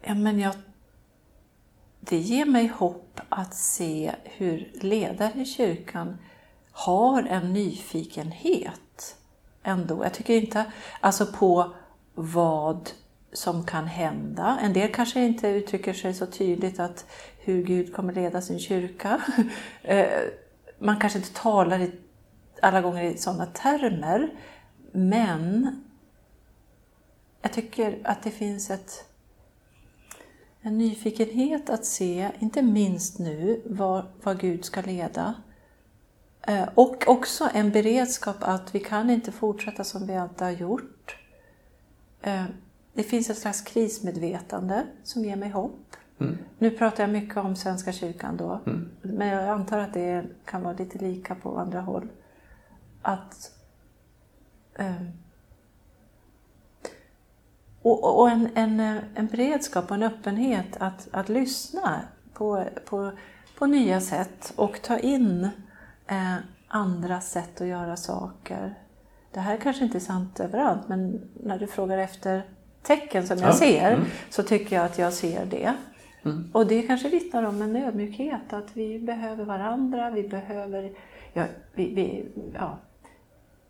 Ja, 0.09 0.14
men 0.14 0.40
jag, 0.40 0.54
det 2.08 2.18
ger 2.18 2.46
mig 2.46 2.66
hopp 2.66 3.20
att 3.28 3.54
se 3.54 4.14
hur 4.24 4.70
ledare 4.80 5.40
i 5.40 5.44
kyrkan 5.44 6.18
har 6.72 7.22
en 7.22 7.52
nyfikenhet 7.52 9.16
ändå. 9.62 10.04
Jag 10.04 10.14
tycker 10.14 10.34
inte, 10.34 10.64
alltså 11.00 11.26
på 11.26 11.74
vad 12.14 12.90
som 13.32 13.64
kan 13.64 13.86
hända. 13.86 14.58
En 14.62 14.72
del 14.72 14.92
kanske 14.92 15.20
inte 15.20 15.48
uttrycker 15.48 15.92
sig 15.92 16.14
så 16.14 16.26
tydligt 16.26 16.80
att 16.80 17.06
hur 17.38 17.62
Gud 17.62 17.94
kommer 17.94 18.12
leda 18.12 18.40
sin 18.40 18.58
kyrka. 18.58 19.22
Eh, 19.82 20.22
man 20.78 21.00
kanske 21.00 21.18
inte 21.18 21.34
talar 21.34 21.90
alla 22.62 22.80
gånger 22.80 23.02
i 23.02 23.16
sådana 23.18 23.46
termer, 23.46 24.30
men 24.92 25.80
jag 27.42 27.52
tycker 27.52 27.98
att 28.04 28.22
det 28.22 28.30
finns 28.30 28.70
ett, 28.70 29.04
en 30.66 30.79
nyfikenhet 30.79 31.70
att 31.70 31.85
se, 31.85 32.31
inte 32.38 32.62
minst 32.62 33.18
nu, 33.18 33.62
vad, 33.64 34.05
vad 34.22 34.40
Gud 34.40 34.64
ska 34.64 34.81
leda. 34.81 35.35
Eh, 36.42 36.68
och 36.74 37.09
också 37.09 37.48
en 37.55 37.70
beredskap 37.70 38.37
att 38.40 38.74
vi 38.74 38.81
kan 38.81 39.11
inte 39.11 39.33
fortsätta 39.33 39.85
som 39.85 40.07
vi 40.07 40.16
alltid 40.16 40.42
har 40.42 40.50
gjort. 40.50 41.16
Eh, 42.22 42.44
det 42.92 43.02
finns 43.02 43.31
ett 43.31 43.38
slags 43.38 43.61
krismedvetande 43.61 44.87
som 45.02 45.24
ger 45.24 45.37
mig 45.37 45.50
hopp. 45.50 45.96
Mm. 46.18 46.38
Nu 46.59 46.70
pratar 46.70 47.02
jag 47.02 47.11
mycket 47.11 47.37
om 47.37 47.57
Svenska 47.57 47.92
kyrkan 47.92 48.37
då, 48.37 48.61
mm. 48.66 48.88
men 49.02 49.29
jag 49.29 49.48
antar 49.48 49.79
att 49.79 49.94
det 49.94 50.24
kan 50.44 50.62
vara 50.62 50.76
lite 50.76 50.98
lika 50.98 51.35
på 51.35 51.59
andra 51.59 51.81
håll. 51.81 52.09
Att 53.02 53.52
um, 54.79 55.12
och, 57.87 58.20
och 58.20 58.31
en, 58.31 58.49
en, 58.55 58.81
en, 59.14 59.27
beredskap 59.27 59.90
och 59.90 59.96
en 59.96 60.03
öppenhet 60.03 60.77
att, 60.81 61.09
att 61.11 61.29
lyssna 61.29 62.01
på, 62.35 62.64
på, 62.85 63.12
på 63.59 63.66
nya 63.66 64.01
sätt 64.01 64.53
och 64.57 64.83
ta 64.83 64.99
in 64.99 65.49
eh, 66.07 66.35
andra 66.68 67.20
sätt 67.20 67.61
att 67.61 67.66
göra 67.66 67.96
saker. 67.96 68.75
Det 69.33 69.40
här 69.40 69.57
kanske 69.57 69.85
inte 69.85 69.99
är 69.99 70.01
sant 70.01 70.40
överallt, 70.40 70.88
men 70.88 71.29
när 71.42 71.59
du 71.59 71.66
frågar 71.66 71.99
efter 71.99 72.42
tecken 72.83 73.27
som 73.27 73.38
jag 73.38 73.49
ja. 73.49 73.53
ser 73.53 73.92
mm. 73.92 74.07
så 74.31 74.42
tycker 74.42 74.77
jag 74.77 74.85
att 74.85 74.99
jag 74.99 75.12
ser 75.12 75.46
det. 75.46 75.75
Mm. 76.25 76.51
Och 76.53 76.66
det 76.66 76.83
kanske 76.83 77.09
vittnar 77.09 77.42
om 77.42 77.62
en 77.62 77.77
ödmjukhet, 77.77 78.53
att 78.53 78.77
vi 78.77 78.99
behöver 78.99 79.44
varandra, 79.44 80.11
vi 80.11 80.29
behöver... 80.29 80.92
Ja, 81.33 81.44
vi, 81.75 81.94
vi, 81.94 82.29
ja, 82.55 82.79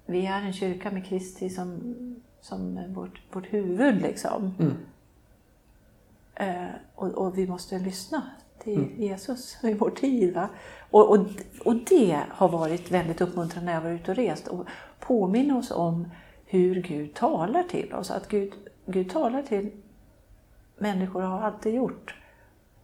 vi 0.07 0.27
är 0.27 0.43
en 0.43 0.53
kyrka 0.53 0.91
med 0.91 1.07
Kristi 1.07 1.51
som, 1.51 1.95
som 2.47 2.93
vårt, 2.95 3.21
vårt 3.33 3.53
huvud 3.53 4.03
liksom. 4.03 4.55
Mm. 4.59 4.77
Eh, 6.35 6.75
och, 6.95 7.09
och, 7.09 7.39
vi 7.39 7.47
måste 7.47 7.79
lyssna 7.79 8.23
till 8.59 8.79
mm. 8.79 9.03
Jesus 9.03 9.65
i 9.65 9.75
vår 9.75 9.91
tid. 9.91 10.41
Och, 10.91 11.11
och, 11.11 11.27
och 11.65 11.77
det 11.77 12.23
har 12.31 12.49
varit 12.49 12.91
väldigt 12.91 13.21
uppmuntrande 13.21 13.67
när 13.67 13.75
jag 13.75 13.81
varit 13.81 14.01
ute 14.01 14.11
och 14.11 14.17
rest 14.17 14.49
och 14.49 14.67
påminna 15.01 15.57
oss 15.57 15.71
om 15.71 16.09
hur 16.47 16.83
Gud 16.83 17.15
talar 17.15 17.63
till 17.63 17.95
oss. 17.95 18.11
Att 18.11 18.29
Gud, 18.29 18.53
Gud 18.87 19.11
talar 19.11 19.43
till 19.43 19.71
människor 20.79 21.23
och 21.23 21.29
har 21.29 21.41
alltid 21.41 21.75
gjort 21.75 22.15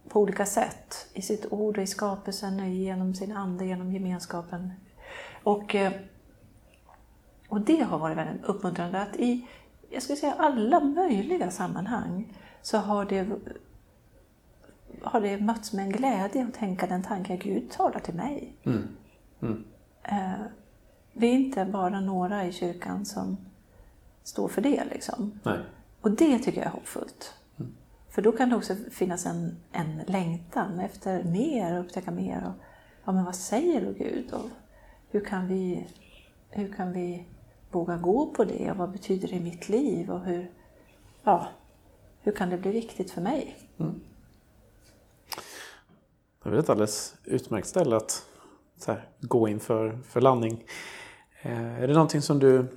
på 0.09 0.21
olika 0.21 0.45
sätt. 0.45 1.07
I 1.13 1.21
sitt 1.21 1.45
ord 1.51 1.77
i 1.77 1.87
skapelsen, 1.87 2.73
genom 2.73 3.15
sin 3.15 3.31
ande, 3.31 3.65
genom 3.65 3.93
gemenskapen. 3.93 4.71
Och, 5.43 5.75
eh, 5.75 5.91
och 7.53 7.61
det 7.61 7.81
har 7.81 7.99
varit 7.99 8.17
väldigt 8.17 8.45
uppmuntrande 8.45 9.01
att 9.01 9.15
i 9.15 9.47
jag 9.89 10.03
skulle 10.03 10.17
säga 10.17 10.33
alla 10.37 10.79
möjliga 10.79 11.51
sammanhang 11.51 12.37
så 12.61 12.77
har 12.77 13.05
det, 13.05 13.27
har 15.01 15.21
det 15.21 15.37
mötts 15.37 15.73
med 15.73 15.85
en 15.85 15.91
glädje 15.91 16.43
att 16.43 16.53
tänka 16.53 16.87
den 16.87 17.03
tanken 17.03 17.39
Gud 17.39 17.71
talar 17.71 17.99
till 17.99 18.13
mig. 18.13 18.55
Mm. 18.63 18.87
Mm. 19.41 19.63
Eh, 20.03 20.45
vi 21.13 21.27
är 21.27 21.33
inte 21.33 21.65
bara 21.65 22.01
några 22.01 22.45
i 22.45 22.51
kyrkan 22.51 23.05
som 23.05 23.37
står 24.23 24.47
för 24.47 24.61
det. 24.61 24.83
Liksom. 24.91 25.39
Nej. 25.43 25.59
Och 26.01 26.11
det 26.11 26.39
tycker 26.39 26.57
jag 26.57 26.67
är 26.67 26.71
hoppfullt. 26.71 27.33
För 28.09 28.21
då 28.21 28.31
kan 28.31 28.49
det 28.49 28.55
också 28.55 28.75
finnas 28.91 29.25
en, 29.25 29.57
en 29.71 30.01
längtan 30.07 30.79
efter 30.79 31.23
mer, 31.23 31.79
upptäcka 31.79 32.11
mer. 32.11 32.37
Och, 32.47 32.63
ja, 33.05 33.11
men 33.11 33.25
vad 33.25 33.35
säger 33.35 33.85
då 33.85 33.91
Gud? 33.91 34.33
Och 34.33 34.49
hur, 35.09 35.25
kan 35.25 35.47
vi, 35.47 35.87
hur 36.49 36.73
kan 36.73 36.93
vi 36.93 37.25
våga 37.75 37.97
gå 37.97 38.27
på 38.27 38.43
det? 38.43 38.71
Och 38.71 38.77
vad 38.77 38.91
betyder 38.91 39.27
det 39.27 39.35
i 39.35 39.39
mitt 39.39 39.69
liv? 39.69 40.11
Och 40.11 40.19
hur, 40.19 40.51
ja, 41.23 41.47
hur 42.21 42.31
kan 42.31 42.49
det 42.49 42.57
bli 42.57 42.71
viktigt 42.71 43.11
för 43.11 43.21
mig? 43.21 43.57
Mm. 43.79 44.01
Det 46.43 46.49
är 46.49 46.51
väl 46.51 46.59
ett 46.59 46.69
alldeles 46.69 47.15
utmärkt 47.25 47.67
ställe 47.67 47.95
att 47.95 48.25
här, 48.87 49.07
gå 49.19 49.47
in 49.47 49.59
för, 49.59 49.99
för 50.07 50.21
landning. 50.21 50.63
Eh, 51.41 51.81
är 51.83 51.87
det 51.87 51.93
någonting 51.93 52.21
som 52.21 52.39
du 52.39 52.67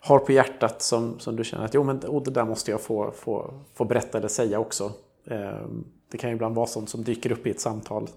har 0.00 0.18
på 0.18 0.32
hjärtat 0.32 0.82
som, 0.82 1.18
som 1.18 1.36
du 1.36 1.44
känner 1.44 1.64
att 1.64 1.74
jo, 1.74 1.84
men, 1.84 1.98
oh, 1.98 2.22
det 2.22 2.30
där 2.30 2.44
måste 2.44 2.70
jag 2.70 2.80
få, 2.80 3.10
få, 3.10 3.60
få 3.74 3.84
berätta 3.84 4.18
eller 4.18 4.28
säga 4.28 4.58
också. 4.58 4.92
Eh, 5.24 5.66
det 6.10 6.18
kan 6.18 6.30
ju 6.30 6.36
ibland 6.36 6.54
vara 6.54 6.66
sånt 6.66 6.88
som 6.88 7.04
dyker 7.04 7.32
upp 7.32 7.46
i 7.46 7.50
ett 7.50 7.60
samtal. 7.60 8.08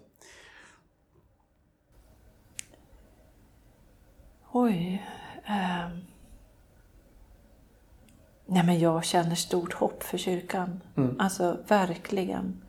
Oj. 4.51 5.03
Eh. 5.45 5.89
Nej, 8.45 8.63
men 8.65 8.79
jag 8.79 9.03
känner 9.03 9.35
stort 9.35 9.73
hopp 9.73 10.03
för 10.03 10.17
kyrkan. 10.17 10.81
Mm. 10.97 11.15
Alltså 11.19 11.57
verkligen. 11.67 12.61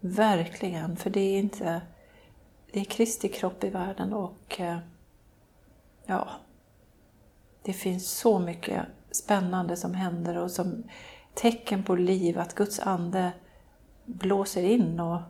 Verkligen. 0.00 0.96
För 0.96 1.10
det 1.10 1.20
är 1.20 1.38
inte... 1.38 1.80
Det 2.72 2.80
är 2.80 2.84
Kristi 2.84 3.28
kropp 3.28 3.64
i 3.64 3.70
världen 3.70 4.12
och 4.12 4.60
eh, 4.60 4.78
ja, 6.06 6.28
det 7.62 7.72
finns 7.72 8.10
så 8.10 8.38
mycket 8.38 8.86
spännande 9.10 9.76
som 9.76 9.94
händer 9.94 10.38
och 10.38 10.50
som 10.50 10.84
tecken 11.34 11.82
på 11.82 11.94
liv, 11.94 12.38
att 12.38 12.54
Guds 12.54 12.80
ande 12.80 13.32
blåser 14.04 14.62
in 14.62 15.00
och, 15.00 15.20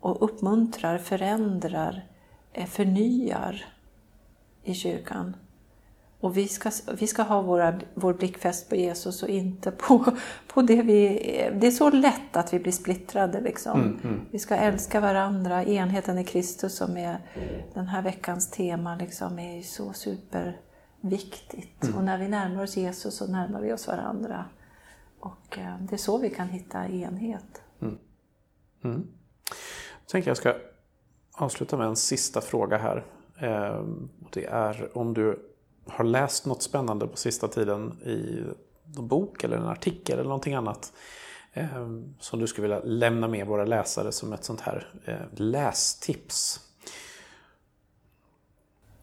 och 0.00 0.24
uppmuntrar, 0.24 0.98
förändrar, 0.98 2.06
eh, 2.52 2.66
förnyar 2.66 3.64
i 4.62 4.74
kyrkan. 4.74 5.36
Och 6.20 6.36
vi 6.36 6.48
ska, 6.48 6.70
vi 6.92 7.06
ska 7.06 7.22
ha 7.22 7.42
våra, 7.42 7.80
vår 7.94 8.14
blick 8.14 8.38
fäst 8.38 8.68
på 8.68 8.76
Jesus 8.76 9.22
och 9.22 9.28
inte 9.28 9.70
på, 9.70 10.04
på 10.46 10.62
det 10.62 10.82
vi... 10.82 11.18
Det 11.60 11.66
är 11.66 11.70
så 11.70 11.90
lätt 11.90 12.36
att 12.36 12.52
vi 12.52 12.58
blir 12.58 12.72
splittrade. 12.72 13.40
Liksom. 13.40 13.80
Mm, 13.80 14.00
mm. 14.04 14.20
Vi 14.30 14.38
ska 14.38 14.56
älska 14.56 15.00
varandra. 15.00 15.64
Enheten 15.64 16.18
i 16.18 16.24
Kristus 16.24 16.76
som 16.76 16.96
är 16.96 17.18
den 17.74 17.86
här 17.86 18.02
veckans 18.02 18.50
tema 18.50 18.96
liksom, 18.96 19.38
är 19.38 19.62
så 19.62 19.92
super 19.92 20.60
viktigt. 21.00 21.84
Mm. 21.84 21.96
Och 21.96 22.04
när 22.04 22.18
vi 22.18 22.28
närmar 22.28 22.62
oss 22.62 22.76
Jesus 22.76 23.16
så 23.16 23.26
närmar 23.26 23.60
vi 23.60 23.72
oss 23.72 23.88
varandra. 23.88 24.44
Och 25.20 25.58
eh, 25.58 25.76
det 25.80 25.94
är 25.94 25.98
så 25.98 26.18
vi 26.18 26.30
kan 26.30 26.48
hitta 26.48 26.86
enhet. 26.88 27.62
Mm. 27.82 27.98
Mm. 28.84 29.06
Jag 30.00 30.08
tänker 30.08 30.30
jag 30.30 30.36
ska 30.36 30.54
avsluta 31.32 31.76
med 31.76 31.86
en 31.86 31.96
sista 31.96 32.40
fråga 32.40 32.78
här. 32.78 33.04
Eh, 33.40 33.84
det 34.32 34.44
är 34.44 34.98
om 34.98 35.14
du 35.14 35.52
har 35.86 36.04
läst 36.04 36.46
något 36.46 36.62
spännande 36.62 37.06
på 37.06 37.16
sista 37.16 37.48
tiden 37.48 37.98
i 38.04 38.42
en 38.96 39.08
bok 39.08 39.44
eller 39.44 39.56
en 39.56 39.68
artikel 39.68 40.14
eller 40.14 40.28
någonting 40.28 40.54
annat 40.54 40.92
eh, 41.52 41.88
som 42.20 42.40
du 42.40 42.46
skulle 42.46 42.68
vilja 42.68 42.82
lämna 42.84 43.28
med 43.28 43.46
våra 43.46 43.64
läsare 43.64 44.12
som 44.12 44.32
ett 44.32 44.44
sånt 44.44 44.60
här 44.60 44.88
lästips? 45.36 46.60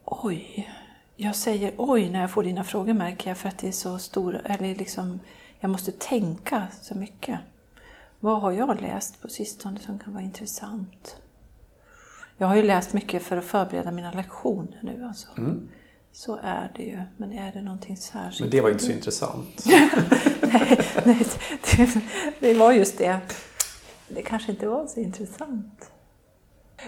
Oj, 0.05 0.69
jag 1.15 1.35
säger 1.35 1.73
oj 1.77 2.09
när 2.09 2.21
jag 2.21 2.31
får 2.31 2.43
dina 2.43 2.63
frågor 2.63 2.93
märker 2.93 3.29
jag 3.29 3.37
för 3.37 3.49
att 3.49 3.57
det 3.57 3.67
är 3.67 3.71
så 3.71 3.97
stora, 3.97 4.39
eller 4.39 4.75
liksom, 4.75 5.19
jag 5.59 5.71
måste 5.71 5.91
tänka 5.91 6.67
så 6.81 6.95
mycket. 6.95 7.39
Vad 8.19 8.41
har 8.41 8.51
jag 8.51 8.81
läst 8.81 9.21
på 9.21 9.27
sistone 9.27 9.79
som 9.79 9.99
kan 9.99 10.13
vara 10.13 10.23
intressant? 10.23 11.17
Jag 12.37 12.47
har 12.47 12.55
ju 12.55 12.63
läst 12.63 12.93
mycket 12.93 13.23
för 13.23 13.37
att 13.37 13.45
förbereda 13.45 13.91
mina 13.91 14.11
lektioner 14.11 14.79
nu 14.83 15.05
alltså. 15.05 15.27
Mm. 15.37 15.69
Så 16.13 16.39
är 16.43 16.71
det 16.75 16.83
ju. 16.83 17.01
Men 17.17 17.33
är 17.33 17.51
det 17.51 17.61
någonting 17.61 17.97
särskilt? 17.97 18.39
Men 18.39 18.49
det 18.49 18.61
var 18.61 18.69
inte 18.69 18.83
så 18.83 18.91
intressant. 18.91 19.63
nej, 20.41 20.79
nej 21.05 21.25
det, 21.77 22.01
det 22.39 22.53
var 22.53 22.71
just 22.71 22.97
det. 22.97 23.19
Det 24.07 24.21
kanske 24.21 24.51
inte 24.51 24.67
var 24.67 24.87
så 24.87 24.99
intressant. 24.99 25.91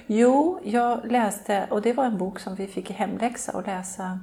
Jo, 0.07 0.59
jag 0.63 1.11
läste, 1.11 1.67
och 1.69 1.82
det 1.82 1.93
var 1.93 2.05
en 2.05 2.17
bok 2.17 2.39
som 2.39 2.55
vi 2.55 2.67
fick 2.67 2.89
i 2.89 2.93
hemläxa 2.93 3.51
att 3.51 3.67
läsa 3.67 4.19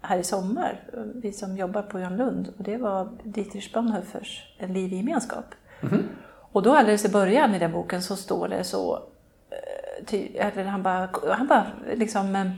här 0.00 0.18
i 0.18 0.24
sommar, 0.24 0.80
vi 1.14 1.32
som 1.32 1.56
jobbar 1.56 1.82
på 1.82 2.00
Jan 2.00 2.16
Lund. 2.16 2.52
Och 2.58 2.64
det 2.64 2.76
var 2.76 3.08
Dietrich 3.24 3.72
Bonhoeffers 3.72 4.54
En 4.58 4.72
liv 4.72 4.92
i 4.92 4.96
gemenskap. 4.96 5.44
Mm. 5.82 6.08
Och 6.52 6.62
då 6.62 6.74
alldeles 6.74 7.04
i 7.04 7.08
början 7.08 7.54
i 7.54 7.58
den 7.58 7.72
boken 7.72 8.02
så 8.02 8.16
står 8.16 8.48
det 8.48 8.64
så, 8.64 9.02
eh, 10.10 10.46
eller 10.46 10.64
han 10.64 10.82
bara, 10.82 11.08
han 11.28 11.46
bara 11.46 11.66
liksom, 11.94 12.54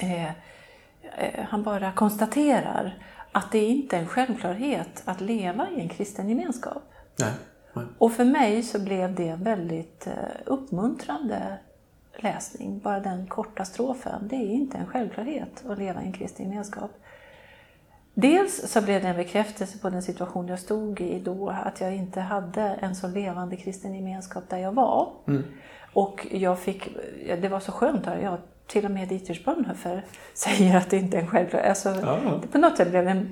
eh, 0.00 0.24
eh, 0.24 1.44
han 1.48 1.62
bara 1.62 1.92
konstaterar 1.92 3.02
att 3.32 3.52
det 3.52 3.64
inte 3.64 3.96
är 3.96 4.00
en 4.00 4.08
självklarhet 4.08 5.02
att 5.04 5.20
leva 5.20 5.70
i 5.70 5.80
en 5.80 5.88
kristen 5.88 6.28
gemenskap. 6.28 6.82
Nej. 7.18 7.32
Och 7.98 8.12
för 8.12 8.24
mig 8.24 8.62
så 8.62 8.78
blev 8.78 9.14
det 9.14 9.28
en 9.28 9.44
väldigt 9.44 10.06
eh, 10.06 10.12
uppmuntrande 10.44 11.58
läsning. 12.16 12.78
Bara 12.78 13.00
den 13.00 13.26
korta 13.26 13.64
strofen. 13.64 14.28
Det 14.28 14.36
är 14.36 14.50
inte 14.50 14.78
en 14.78 14.86
självklarhet 14.86 15.64
att 15.68 15.78
leva 15.78 16.02
i 16.02 16.06
en 16.06 16.12
kristen 16.12 16.50
gemenskap. 16.50 16.90
Dels 18.14 18.72
så 18.72 18.82
blev 18.82 19.02
det 19.02 19.08
en 19.08 19.16
bekräftelse 19.16 19.78
på 19.78 19.90
den 19.90 20.02
situation 20.02 20.48
jag 20.48 20.58
stod 20.58 21.00
i 21.00 21.20
då, 21.20 21.50
att 21.50 21.80
jag 21.80 21.96
inte 21.96 22.20
hade 22.20 22.62
en 22.62 22.94
så 22.94 23.08
levande 23.08 23.56
kristen 23.56 23.94
gemenskap 23.94 24.44
där 24.48 24.58
jag 24.58 24.72
var. 24.72 25.12
Mm. 25.28 25.44
Och 25.92 26.26
jag 26.30 26.58
fick, 26.58 26.96
det 27.40 27.48
var 27.48 27.60
så 27.60 27.72
skönt, 27.72 28.06
jag, 28.06 28.38
till 28.66 28.84
och 28.84 28.90
med 28.90 29.08
Dietrich 29.08 29.44
Bonhoeffer 29.44 30.04
säger 30.34 30.76
att 30.76 30.90
det 30.90 30.96
inte 30.96 31.16
är 31.16 31.20
en 31.20 31.28
självklarhet. 31.28 31.68
Alltså, 31.68 31.88
ja. 31.88 32.40
På 32.52 32.58
något 32.58 32.76
sätt 32.76 32.90
blev 32.90 33.04
det 33.04 33.26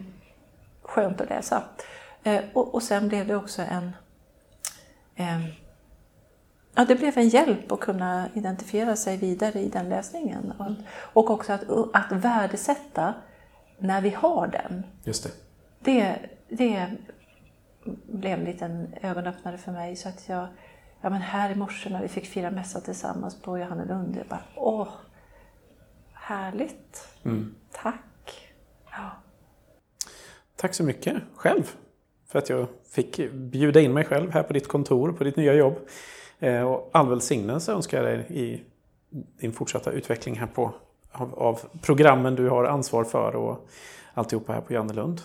skönt 0.82 1.20
att 1.20 1.28
läsa. 1.28 1.62
Eh, 2.22 2.40
och, 2.52 2.74
och 2.74 2.82
sen 2.82 3.08
blev 3.08 3.26
det 3.26 3.36
också 3.36 3.62
en 3.62 3.92
eh, 5.16 5.40
Ja, 6.76 6.84
det 6.84 6.94
blev 6.94 7.18
en 7.18 7.28
hjälp 7.28 7.72
att 7.72 7.80
kunna 7.80 8.28
identifiera 8.34 8.96
sig 8.96 9.16
vidare 9.16 9.60
i 9.60 9.68
den 9.68 9.88
läsningen. 9.88 10.52
Och, 10.58 10.70
och 11.22 11.30
också 11.30 11.52
att, 11.52 11.62
att 11.92 12.12
värdesätta 12.12 13.14
när 13.78 14.00
vi 14.00 14.10
har 14.10 14.46
den. 14.46 14.86
Just 15.04 15.24
det. 15.24 15.30
Det, 15.80 16.18
det 16.48 16.90
blev 18.06 18.38
en 18.38 18.44
liten 18.44 18.94
ögonöppnare 19.02 19.58
för 19.58 19.72
mig. 19.72 19.96
Så 19.96 20.08
att 20.08 20.28
jag, 20.28 20.46
ja 21.00 21.10
men 21.10 21.22
här 21.22 21.50
i 21.50 21.54
morse 21.54 21.90
när 21.90 22.02
vi 22.02 22.08
fick 22.08 22.26
fira 22.26 22.50
mässa 22.50 22.80
tillsammans 22.80 23.42
på 23.42 23.58
Johannelund, 23.58 24.16
jag 24.16 24.26
bara 24.26 24.42
åh, 24.56 24.88
härligt. 26.24 27.08
Mm. 27.22 27.54
Tack. 27.72 28.52
Ja. 28.90 29.10
Tack 30.56 30.74
så 30.74 30.84
mycket 30.84 31.16
själv 31.34 31.70
för 32.28 32.38
att 32.38 32.48
jag 32.48 32.66
fick 32.90 33.32
bjuda 33.32 33.80
in 33.80 33.92
mig 33.92 34.04
själv 34.04 34.30
här 34.30 34.42
på 34.42 34.52
ditt 34.52 34.68
kontor, 34.68 35.12
på 35.12 35.24
ditt 35.24 35.36
nya 35.36 35.54
jobb. 35.54 35.74
Eh, 36.38 36.62
och 36.62 36.90
all 36.92 37.08
välsignelse 37.08 37.72
önskar 37.72 38.02
jag 38.02 38.06
dig 38.06 38.26
i 38.28 38.62
din 39.40 39.52
fortsatta 39.52 39.90
utveckling 39.90 40.38
här 40.38 40.46
på, 40.46 40.74
av, 41.12 41.34
av 41.34 41.60
programmen 41.82 42.34
du 42.34 42.48
har 42.48 42.64
ansvar 42.64 43.04
för 43.04 43.36
och 43.36 43.68
alltihopa 44.14 44.52
här 44.52 44.60
på 44.60 44.72
Jannelund. 44.72 45.20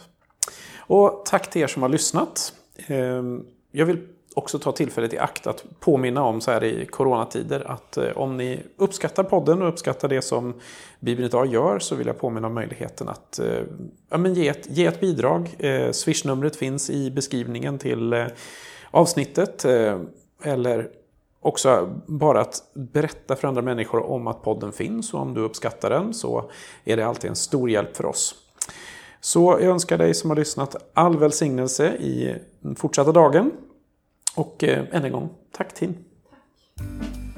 Och 0.77 1.21
tack 1.25 1.49
till 1.49 1.61
er 1.61 1.67
som 1.67 1.81
har 1.81 1.89
lyssnat. 1.89 2.53
Eh, 2.87 3.23
jag 3.71 3.85
vill 3.85 4.07
också 4.39 4.59
ta 4.59 4.71
tillfället 4.71 5.13
i 5.13 5.17
akt 5.17 5.47
att 5.47 5.63
påminna 5.79 6.23
om 6.23 6.41
så 6.41 6.51
här 6.51 6.63
i 6.63 6.85
coronatider 6.85 7.71
att 7.71 7.97
eh, 7.97 8.11
om 8.15 8.37
ni 8.37 8.63
uppskattar 8.77 9.23
podden 9.23 9.61
och 9.61 9.67
uppskattar 9.67 10.07
det 10.07 10.21
som 10.21 10.53
Bibeln 10.99 11.25
idag 11.25 11.47
gör 11.47 11.79
så 11.79 11.95
vill 11.95 12.07
jag 12.07 12.19
påminna 12.19 12.47
om 12.47 12.53
möjligheten 12.53 13.09
att 13.09 13.39
eh, 13.39 13.61
ja, 14.09 14.17
men 14.17 14.33
ge, 14.33 14.47
ett, 14.47 14.67
ge 14.69 14.85
ett 14.85 14.99
bidrag. 14.99 15.55
Eh, 15.59 15.91
swishnumret 15.91 16.55
finns 16.55 16.89
i 16.89 17.11
beskrivningen 17.11 17.77
till 17.77 18.25
avsnittet. 18.91 19.65
Eller 20.43 20.89
också 21.41 21.89
bara 22.05 22.41
att 22.41 22.63
berätta 22.73 23.35
för 23.35 23.47
andra 23.47 23.61
människor 23.61 24.05
om 24.05 24.27
att 24.27 24.43
podden 24.43 24.71
finns 24.71 25.13
och 25.13 25.19
om 25.19 25.33
du 25.33 25.41
uppskattar 25.41 25.89
den 25.89 26.13
så 26.13 26.51
är 26.83 26.97
det 26.97 27.03
alltid 27.03 27.29
en 27.29 27.35
stor 27.35 27.69
hjälp 27.69 27.97
för 27.97 28.05
oss. 28.05 28.35
Så 29.21 29.57
jag 29.61 29.69
önskar 29.69 29.97
dig 29.97 30.13
som 30.13 30.29
har 30.29 30.37
lyssnat 30.37 30.75
all 30.93 31.17
välsignelse 31.17 31.95
i 31.95 32.35
den 32.59 32.75
fortsatta 32.75 33.11
dagen. 33.11 33.51
Och 34.35 34.63
eh, 34.63 34.85
än 34.91 35.05
en 35.05 35.11
gång, 35.11 35.29
tack 35.51 35.73
Tin. 35.73 36.05
Tack. 36.29 37.28